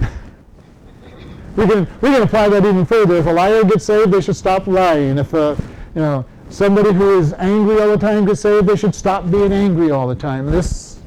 [1.57, 3.17] We can, we can apply that even further.
[3.17, 5.19] If a liar gets saved, they should stop lying.
[5.19, 5.55] If a,
[5.95, 9.53] you know, somebody who is angry all the time gets saved, they should stop being
[9.53, 10.47] angry all the time.
[10.47, 10.98] This,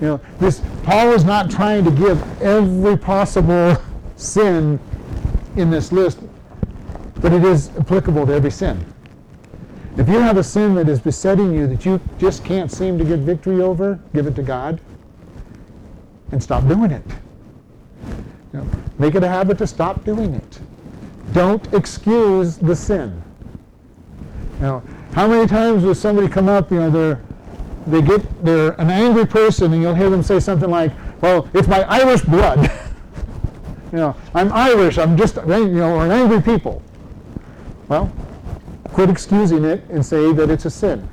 [0.00, 3.76] you know, this Paul is not trying to give every possible
[4.16, 4.78] sin
[5.56, 6.20] in this list,
[7.16, 8.84] but it is applicable to every sin.
[9.96, 13.04] If you have a sin that is besetting you that you just can't seem to
[13.04, 14.80] get victory over, give it to God
[16.32, 17.02] and stop doing it.
[18.52, 20.58] You know, make it a habit to stop doing it.
[21.32, 23.22] Don't excuse the sin.
[24.56, 24.82] You know,
[25.12, 27.20] how many times will somebody come up, you know, they're
[27.86, 31.68] they get they're an angry person and you'll hear them say something like, Well, it's
[31.68, 32.60] my Irish blood.
[33.92, 36.82] you know, I'm Irish, I'm just you know, an angry people.
[37.88, 38.12] Well,
[38.96, 41.06] Quit excusing it and say that it's a sin.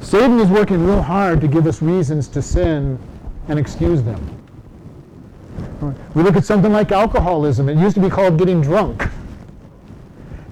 [0.00, 2.98] Satan is working real hard to give us reasons to sin
[3.48, 4.40] and excuse them.
[6.14, 7.68] We look at something like alcoholism.
[7.68, 9.08] It used to be called getting drunk.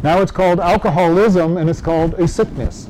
[0.02, 2.88] Now it's called alcoholism and it's called a sickness.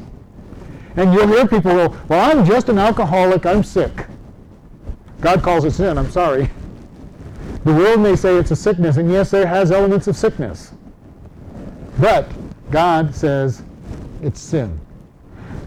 [0.98, 4.06] And you'll hear people go, Well, I'm just an alcoholic, I'm sick.
[5.20, 6.50] God calls it sin, I'm sorry.
[7.64, 10.72] The world may say it's a sickness, and yes, there has elements of sickness.
[12.00, 12.28] But
[12.70, 13.62] God says
[14.22, 14.80] it's sin.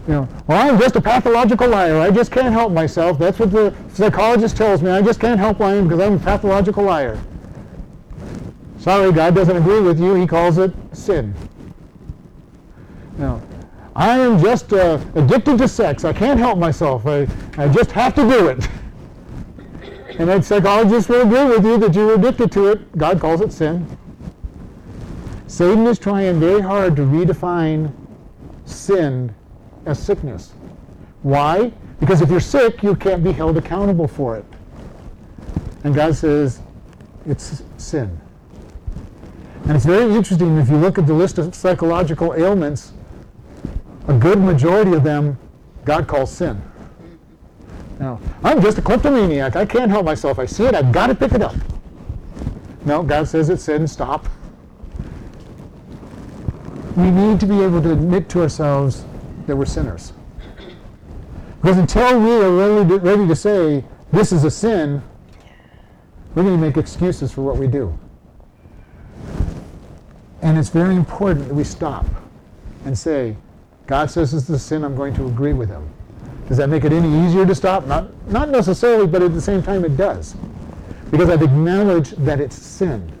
[0.06, 1.98] You know, well, I'm just a pathological liar.
[1.98, 3.18] I just can't help myself.
[3.18, 4.90] That's what the psychologist tells me.
[4.90, 7.18] I just can't help lying because I'm a pathological liar.
[8.78, 10.14] Sorry, God doesn't agree with you.
[10.14, 11.34] He calls it sin.
[13.16, 13.40] Know,
[13.94, 16.04] I am just uh, addicted to sex.
[16.04, 17.06] I can't help myself.
[17.06, 17.26] I,
[17.58, 18.68] I just have to do it.
[20.18, 22.96] And that psychologist will agree with you that you're addicted to it.
[22.96, 23.86] God calls it sin.
[25.46, 27.92] Satan is trying very hard to redefine
[28.64, 29.34] sin
[29.84, 30.52] as sickness.
[31.22, 31.72] Why?
[32.00, 34.44] Because if you're sick, you can't be held accountable for it.
[35.84, 36.60] And God says
[37.26, 38.18] it's sin.
[39.64, 42.92] And it's very interesting if you look at the list of psychological ailments,
[44.08, 45.38] a good majority of them
[45.84, 46.60] God calls sin.
[47.98, 49.56] Now, I'm just a kleptomaniac.
[49.56, 50.38] I can't help myself.
[50.38, 51.54] I see it, I've got to pick it up.
[52.84, 54.26] No, God says it's sin, stop
[56.96, 59.04] we need to be able to admit to ourselves
[59.46, 60.12] that we're sinners.
[61.60, 65.02] Because until we are ready ready to say, this is a sin,
[66.34, 67.96] we're going to make excuses for what we do.
[70.42, 72.04] And it's very important that we stop
[72.84, 73.36] and say,
[73.92, 75.86] God says this is a sin, I'm going to agree with him.
[76.48, 77.84] Does that make it any easier to stop?
[77.86, 80.34] Not, not necessarily, but at the same time it does.
[81.10, 83.12] Because I've acknowledged that it's sin.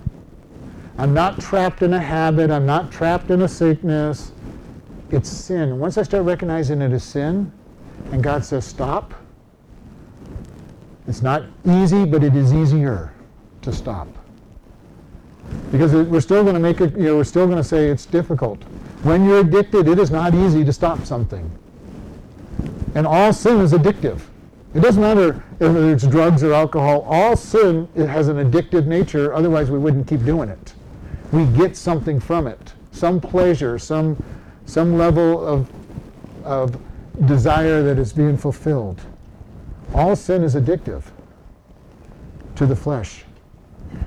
[0.96, 2.50] I'm not trapped in a habit.
[2.50, 4.32] I'm not trapped in a sickness.
[5.10, 5.78] It's sin.
[5.78, 7.52] Once I start recognizing it as sin,
[8.10, 9.12] and God says stop,
[11.06, 13.12] it's not easy, but it is easier
[13.60, 14.08] to stop.
[15.70, 18.06] Because we're still going to make it, you know, we're still going to say it's
[18.06, 18.62] difficult.
[19.02, 21.50] When you're addicted, it is not easy to stop something.
[22.94, 24.20] And all sin is addictive.
[24.74, 29.34] It doesn't matter if it's drugs or alcohol, all sin it has an addictive nature,
[29.34, 30.74] otherwise, we wouldn't keep doing it.
[31.30, 34.22] We get something from it some pleasure, some,
[34.66, 35.68] some level of,
[36.44, 36.78] of
[37.26, 39.00] desire that is being fulfilled.
[39.94, 41.02] All sin is addictive
[42.56, 43.24] to the flesh.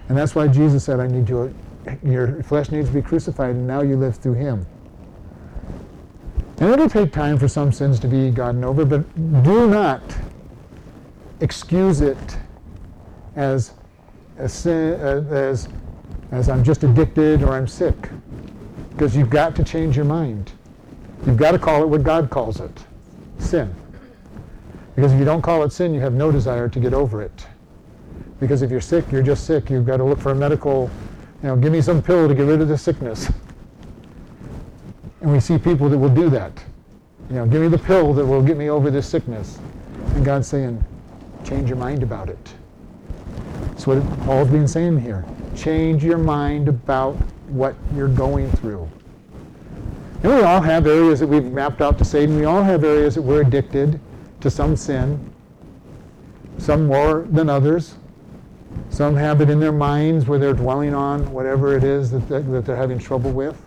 [0.08, 1.54] And that's why Jesus said, I need you,
[2.04, 4.66] your flesh needs to be crucified, and now you live through him.
[6.60, 10.02] And it'll take time for some sins to be gotten over, but do not
[11.42, 12.18] excuse it
[13.36, 13.74] as,
[14.38, 15.68] as, sin, uh, as,
[16.32, 18.10] as I'm just addicted or I'm sick.
[18.92, 20.54] Because you've got to change your mind.
[21.26, 22.86] You've got to call it what God calls it
[23.38, 23.76] sin.
[24.96, 27.46] Because if you don't call it sin, you have no desire to get over it.
[28.40, 29.70] Because if you're sick, you're just sick.
[29.70, 30.90] You've got to look for a medical,
[31.42, 33.30] you know, give me some pill to get rid of the sickness.
[35.26, 36.64] And we see people that will do that.
[37.32, 39.58] You know, give me the pill that will get me over this sickness.
[40.14, 40.86] And God's saying,
[41.44, 42.54] change your mind about it.
[43.62, 45.26] That's what Paul's been saying here.
[45.56, 47.16] Change your mind about
[47.48, 48.88] what you're going through.
[50.22, 52.36] And we all have areas that we've mapped out to Satan.
[52.36, 54.00] We all have areas that we're addicted
[54.42, 55.34] to some sin,
[56.60, 57.96] some more than others.
[58.92, 62.64] Some have it in their minds where they're dwelling on whatever it is that, that
[62.64, 63.60] they're having trouble with.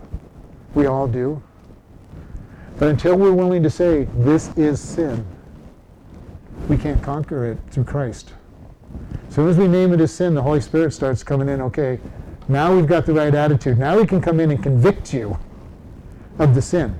[0.73, 1.43] We all do.
[2.79, 5.25] But until we're willing to say, this is sin,
[6.69, 8.31] we can't conquer it through Christ.
[9.27, 11.99] As soon as we name it as sin, the Holy Spirit starts coming in, okay,
[12.47, 13.77] now we've got the right attitude.
[13.77, 15.37] Now we can come in and convict you
[16.39, 16.97] of the sin.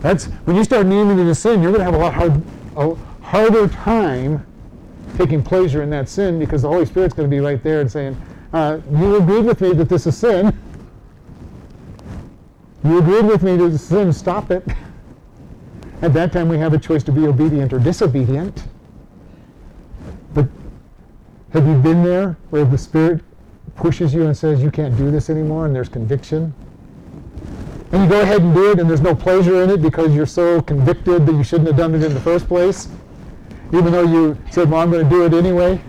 [0.00, 2.42] That's when you start naming it as sin, you're going to have a lot hard,
[2.76, 2.94] a
[3.24, 4.44] harder time
[5.16, 7.90] taking pleasure in that sin because the Holy Spirit's going to be right there and
[7.90, 8.20] saying,
[8.52, 10.58] uh, "You agreed with me that this is sin.
[12.86, 14.12] You agreed with me to sin.
[14.12, 14.66] Stop it."
[16.02, 18.64] At that time, we have a choice to be obedient or disobedient.
[20.34, 20.46] But
[21.52, 23.22] have you been there where the Spirit
[23.76, 26.52] pushes you and says you can't do this anymore and there's conviction.
[27.92, 30.26] And you go ahead and do it and there's no pleasure in it because you're
[30.26, 32.88] so convicted that you shouldn't have done it in the first place,
[33.72, 35.80] even though you said, well, I'm going to do it anyway.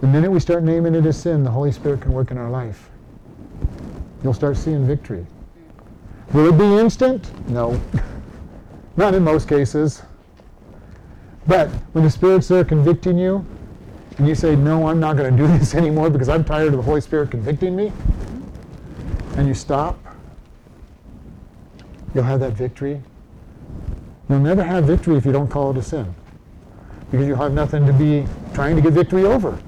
[0.00, 2.50] The minute we start naming it as sin, the Holy Spirit can work in our
[2.50, 2.90] life.
[4.24, 5.26] You'll start seeing victory.
[6.32, 7.30] Will it be instant?
[7.48, 7.80] No.
[8.96, 10.02] Not in most cases.
[11.46, 13.44] But when the Spirit's there convicting you,
[14.16, 16.76] and you say, No, I'm not going to do this anymore because I'm tired of
[16.76, 17.92] the Holy Spirit convicting me,
[19.36, 19.98] and you stop,
[22.14, 23.02] you'll have that victory.
[24.28, 26.14] You'll never have victory if you don't call it a sin
[27.10, 29.58] because you'll have nothing to be trying to get victory over.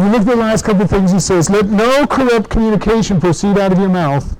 [0.00, 3.58] You look at the last couple of things he says, Let no corrupt communication proceed
[3.58, 4.34] out of your mouth,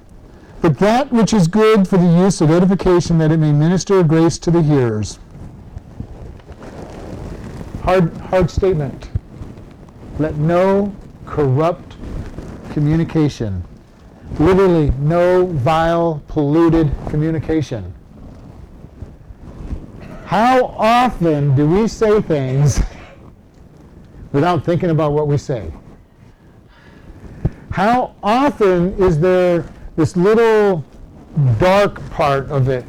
[0.62, 4.38] but that which is good for the use of edification, that it may minister grace
[4.38, 5.18] to the hearers.
[7.82, 9.10] Hard, hard statement.
[10.18, 10.96] Let no
[11.26, 11.94] corrupt
[12.72, 13.62] communication,
[14.38, 17.92] literally, no vile, polluted communication.
[20.24, 22.80] How often do we say things
[24.32, 25.72] without thinking about what we say?
[27.70, 29.64] How often is there
[29.96, 30.84] this little
[31.58, 32.84] dark part of it?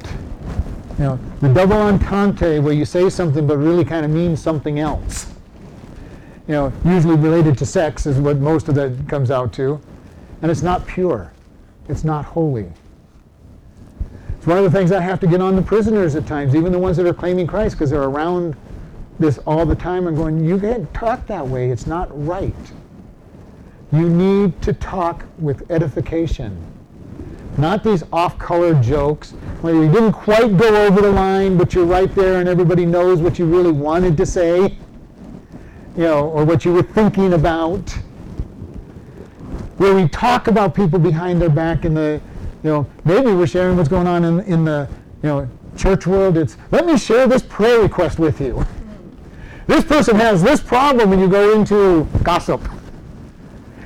[0.97, 4.79] You know, the double entente where you say something but really kind of means something
[4.79, 5.27] else.
[6.47, 9.79] You know, usually related to sex is what most of that comes out to.
[10.41, 11.31] And it's not pure.
[11.87, 12.71] It's not holy.
[14.37, 16.71] It's one of the things I have to get on the prisoners at times, even
[16.71, 18.55] the ones that are claiming Christ, because they're around
[19.21, 21.69] this all the time and going, you can't talk that way.
[21.69, 22.53] It's not right.
[23.91, 26.57] You need to talk with edification
[27.57, 32.13] not these off-color jokes where you didn't quite go over the line, but you're right
[32.15, 34.77] there and everybody knows what you really wanted to say,
[35.95, 37.89] you know, or what you were thinking about.
[39.77, 42.21] Where we talk about people behind their back in the,
[42.63, 44.87] you know, maybe we're sharing what's going on in, in the,
[45.23, 46.37] you know, church world.
[46.37, 48.65] It's, let me share this prayer request with you.
[49.71, 52.61] This person has this problem, and you go into gossip.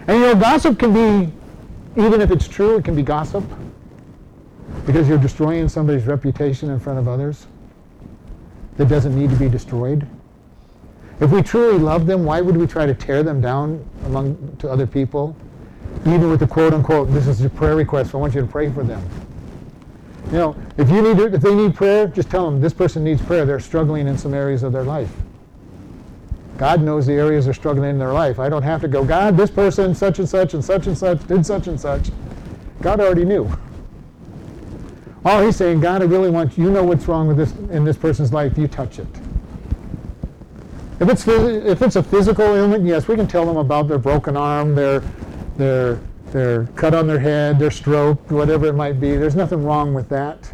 [0.08, 1.32] And you know, gossip can be
[1.96, 3.44] even if it's true, it can be gossip
[4.88, 7.46] because you're destroying somebody's reputation in front of others
[8.78, 10.08] that doesn't need to be destroyed.
[11.20, 14.68] If we truly love them, why would we try to tear them down among to
[14.68, 15.36] other people?
[16.08, 18.72] Even with the quote unquote, this is your prayer request, I want you to pray
[18.72, 19.08] for them.
[20.32, 23.22] You know, if you need if they need prayer, just tell them this person needs
[23.22, 23.46] prayer.
[23.46, 25.12] They're struggling in some areas of their life.
[26.58, 28.40] God knows the areas they're struggling in their life.
[28.40, 31.28] I don't have to go, God, this person, such and such and such and such,
[31.28, 32.10] did such and such.
[32.82, 33.50] God already knew.
[35.26, 37.98] All he's saying, God, I really want you know what's wrong with this in this
[37.98, 38.58] person's life.
[38.58, 39.08] You touch it.
[41.00, 44.38] If it's if it's a physical ailment, yes, we can tell them about their broken
[44.38, 45.02] arm, their
[45.58, 49.18] their their cut on their head, their stroke, whatever it might be.
[49.18, 50.52] There's nothing wrong with that.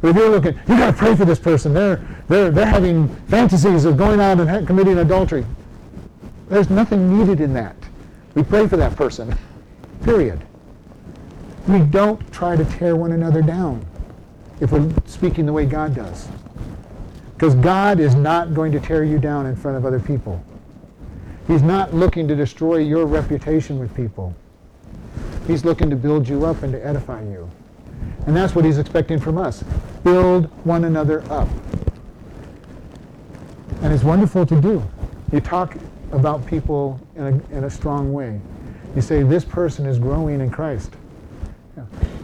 [0.00, 1.72] But if you're looking, you got to pray for this person.
[1.72, 5.44] They're they're they're having fantasies of going out and committing adultery.
[6.48, 7.76] There's nothing needed in that.
[8.34, 9.36] We pray for that person.
[10.02, 10.44] Period.
[11.66, 13.84] We don't try to tear one another down
[14.60, 16.28] if we're speaking the way God does.
[17.34, 20.42] Because God is not going to tear you down in front of other people.
[21.46, 24.34] He's not looking to destroy your reputation with people.
[25.46, 27.50] He's looking to build you up and to edify you.
[28.26, 29.62] And that's what he's expecting from us.
[30.02, 31.48] Build one another up.
[33.84, 34.82] And it's wonderful to do.
[35.30, 35.76] You talk
[36.10, 38.40] about people in a, in a strong way.
[38.96, 40.94] You say, this person is growing in Christ.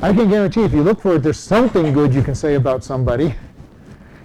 [0.01, 2.83] I can guarantee if you look for it, there's something good you can say about
[2.83, 3.35] somebody.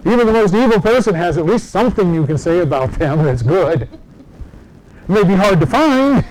[0.06, 3.42] Even the most evil person has at least something you can say about them that's
[3.42, 3.82] good.
[3.82, 6.24] It may be hard to find,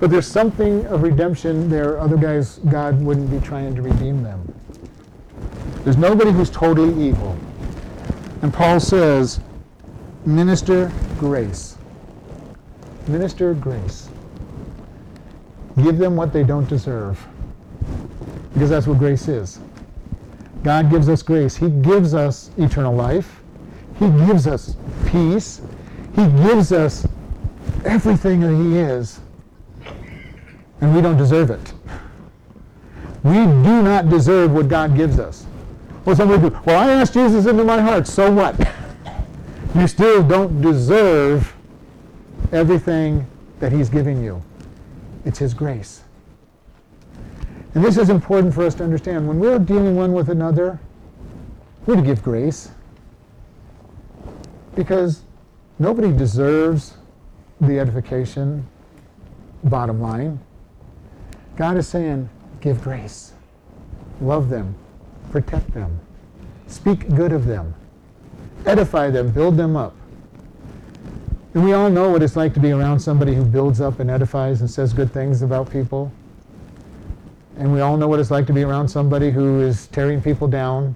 [0.00, 2.00] but there's something of redemption there.
[2.00, 4.52] Otherwise, God wouldn't be trying to redeem them.
[5.84, 7.38] There's nobody who's totally evil.
[8.42, 9.38] And Paul says,
[10.28, 11.76] minister grace.
[13.06, 14.10] Minister grace.
[15.82, 17.18] Give them what they don't deserve.
[18.52, 19.58] Because that's what grace is.
[20.62, 21.56] God gives us grace.
[21.56, 23.40] He gives us eternal life.
[23.98, 24.76] He gives us
[25.06, 25.62] peace.
[26.14, 27.08] He gives us
[27.86, 29.20] everything that He is.
[30.82, 31.72] And we don't deserve it.
[33.24, 35.46] We do not deserve what God gives us.
[36.04, 38.56] Well, somebody well, I asked Jesus into my heart, so what?
[39.74, 41.54] You still don't deserve
[42.52, 43.26] everything
[43.60, 44.42] that He's giving you.
[45.24, 46.02] It's His grace.
[47.74, 49.28] And this is important for us to understand.
[49.28, 50.80] When we're dealing one with another,
[51.86, 52.70] we're to give grace.
[54.74, 55.22] Because
[55.78, 56.96] nobody deserves
[57.60, 58.66] the edification,
[59.64, 60.40] bottom line.
[61.56, 62.28] God is saying,
[62.60, 63.32] give grace.
[64.20, 64.74] Love them.
[65.30, 66.00] Protect them.
[66.66, 67.74] Speak good of them.
[68.66, 69.30] Edify them.
[69.30, 69.94] Build them up.
[71.54, 74.10] And we all know what it's like to be around somebody who builds up and
[74.10, 76.12] edifies and says good things about people.
[77.58, 80.46] And we all know what it's like to be around somebody who is tearing people
[80.46, 80.94] down,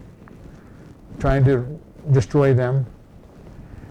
[1.19, 1.67] trying to
[2.13, 2.87] destroy them.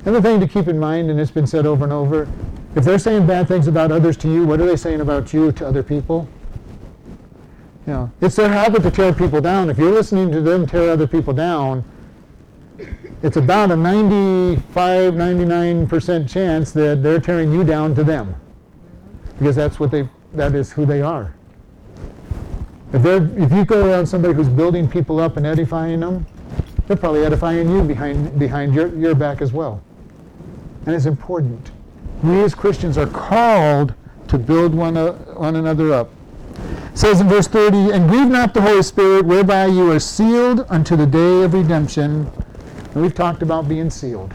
[0.06, 2.28] And the thing to keep in mind, and it's been said over and over,
[2.76, 5.52] if they're saying bad things about others to you, what are they saying about you
[5.52, 6.28] to other people?
[7.86, 9.70] You know, it's their habit to tear people down.
[9.70, 11.84] If you're listening to them tear other people down,
[13.24, 18.36] it's about a 95, 99% chance that they're tearing you down to them.
[19.38, 21.36] Because that's what they, that is who they are.
[22.94, 26.26] If, they're, if you go around somebody who's building people up and edifying them,
[26.88, 29.82] they're probably edifying you behind, behind your, your back as well.
[30.86, 31.72] And it's important.
[32.24, 33.94] We as Christians are called
[34.28, 36.10] to build one, uh, one another up.
[36.92, 40.66] It says in verse 30, And grieve not the Holy Spirit, whereby you are sealed
[40.70, 42.30] unto the day of redemption.
[42.94, 44.34] And we've talked about being sealed.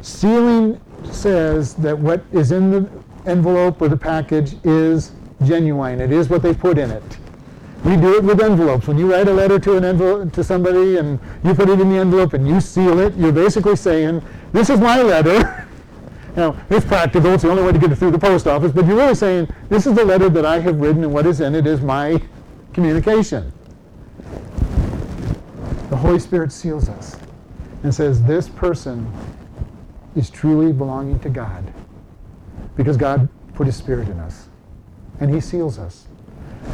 [0.00, 2.88] Sealing says that what is in the
[3.26, 5.12] envelope or the package is
[5.44, 6.00] genuine.
[6.00, 7.18] It is what they put in it.
[7.84, 8.86] We do it with envelopes.
[8.86, 11.90] When you write a letter to an envelope to somebody and you put it in
[11.90, 15.66] the envelope and you seal it, you're basically saying, "This is my letter."
[16.36, 17.32] now, it's practical.
[17.32, 18.70] It's the only way to get it through the post office.
[18.70, 21.40] But you're really saying, "This is the letter that I have written, and what is
[21.40, 22.22] in it is my
[22.72, 23.52] communication."
[25.92, 27.16] The Holy Spirit seals us
[27.82, 29.06] and says, "This person
[30.16, 31.62] is truly belonging to God
[32.76, 34.48] because God put His Spirit in us."
[35.22, 36.06] and he seals us.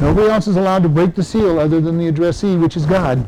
[0.01, 3.25] Nobody else is allowed to break the seal other than the addressee, which is God.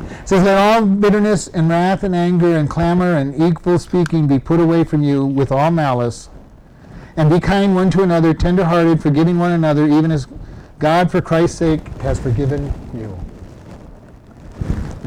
[0.00, 4.38] It says, Let all bitterness and wrath and anger and clamor and evil speaking be
[4.38, 6.28] put away from you with all malice.
[7.16, 10.28] And be kind one to another, tenderhearted, forgiving one another, even as
[10.78, 13.18] God, for Christ's sake, has forgiven you.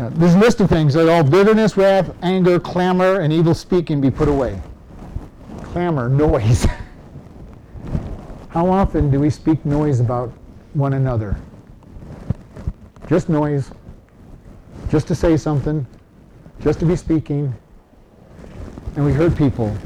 [0.01, 4.09] Now, this list of things that all bitterness, wrath, anger, clamor, and evil speaking be
[4.09, 4.59] put away.
[5.61, 6.65] Clamor, noise.
[8.49, 10.33] How often do we speak noise about
[10.73, 11.37] one another?
[13.07, 13.69] Just noise,
[14.89, 15.85] just to say something,
[16.61, 17.53] just to be speaking,
[18.95, 19.77] and we hurt people.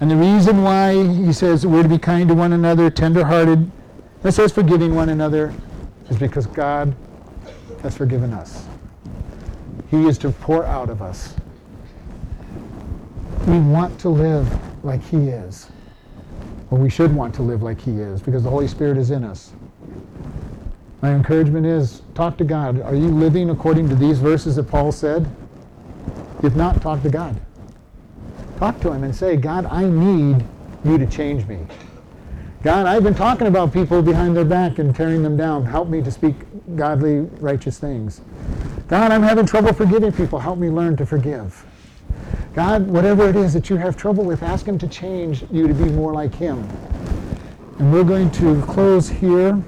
[0.00, 3.70] And the reason why he says we're to be kind to one another, tenderhearted,
[4.24, 5.52] it says forgiving one another,
[6.08, 6.96] is because God
[7.84, 8.66] has forgiven us.
[9.90, 11.34] He is to pour out of us.
[13.46, 14.48] we want to live
[14.82, 15.68] like He is.
[16.70, 19.22] Or we should want to live like He is because the Holy Spirit is in
[19.22, 19.52] us.
[21.02, 22.80] My encouragement is talk to God.
[22.80, 25.28] Are you living according to these verses that Paul said?
[26.42, 27.38] If not, talk to God.
[28.58, 30.42] Talk to Him and say, God, I need
[30.86, 31.58] you to change me.
[32.62, 35.66] God, I've been talking about people behind their back and tearing them down.
[35.66, 36.34] Help me to speak
[36.76, 38.20] godly, righteous things.
[38.88, 40.38] God, I'm having trouble forgiving people.
[40.38, 41.64] Help me learn to forgive.
[42.54, 45.74] God, whatever it is that you have trouble with, ask Him to change you to
[45.74, 46.68] be more like Him.
[47.78, 49.60] And we're going to close here.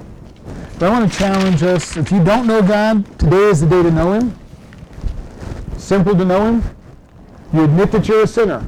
[0.78, 3.82] But I want to challenge us if you don't know God, today is the day
[3.82, 4.38] to know Him.
[5.76, 6.62] Simple to know Him.
[7.52, 8.64] You admit that you're a sinner.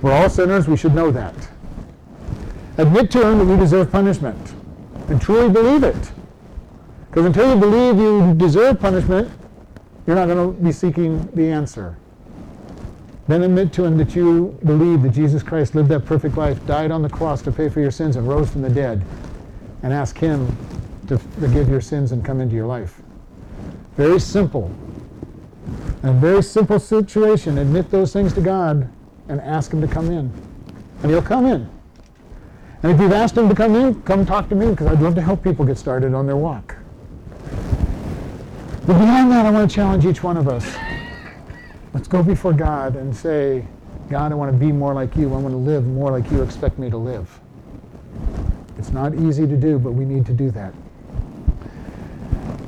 [0.00, 1.34] We're all sinners, we should know that.
[2.78, 4.54] Admit to Him that we deserve punishment.
[5.08, 6.12] And truly believe it.
[7.12, 9.30] Because until you believe you deserve punishment,
[10.06, 11.98] you're not going to be seeking the answer.
[13.28, 16.90] Then admit to Him that you believe that Jesus Christ lived that perfect life, died
[16.90, 19.02] on the cross to pay for your sins, and rose from the dead.
[19.82, 20.56] And ask Him
[21.08, 23.02] to forgive your sins and come into your life.
[23.98, 24.74] Very simple.
[26.04, 27.58] A very simple situation.
[27.58, 28.88] Admit those things to God
[29.28, 30.32] and ask Him to come in.
[31.02, 31.68] And He'll come in.
[32.82, 35.14] And if you've asked Him to come in, come talk to me because I'd love
[35.16, 36.76] to help people get started on their walk.
[38.86, 40.74] But beyond that, I want to challenge each one of us.
[41.94, 43.64] Let's go before God and say,
[44.10, 45.32] God, I want to be more like you.
[45.32, 47.40] I want to live more like you expect me to live.
[48.78, 50.74] It's not easy to do, but we need to do that.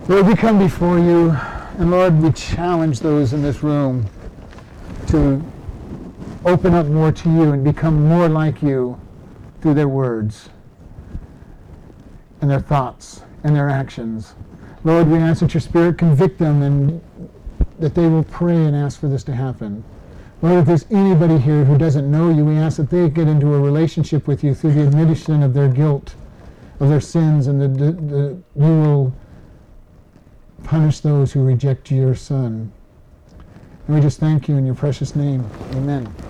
[0.09, 1.31] Lord, we come before you,
[1.79, 4.07] and Lord, we challenge those in this room
[5.09, 5.43] to
[6.45, 9.01] open up more to you and become more like you
[9.61, 10.51] through their words
[12.41, 14.35] and their thoughts and their actions.
[14.85, 17.01] Lord, we ask that your Spirit convict them and
[17.79, 19.83] that they will pray and ask for this to happen.
[20.43, 23.55] Lord, if there's anybody here who doesn't know you, we ask that they get into
[23.55, 26.15] a relationship with you through the admission of their guilt,
[26.81, 29.15] of their sins, and that the, the, you will
[30.65, 32.71] punish those who reject your Son.
[33.87, 35.49] And we just thank you in your precious name.
[35.73, 36.15] Amen.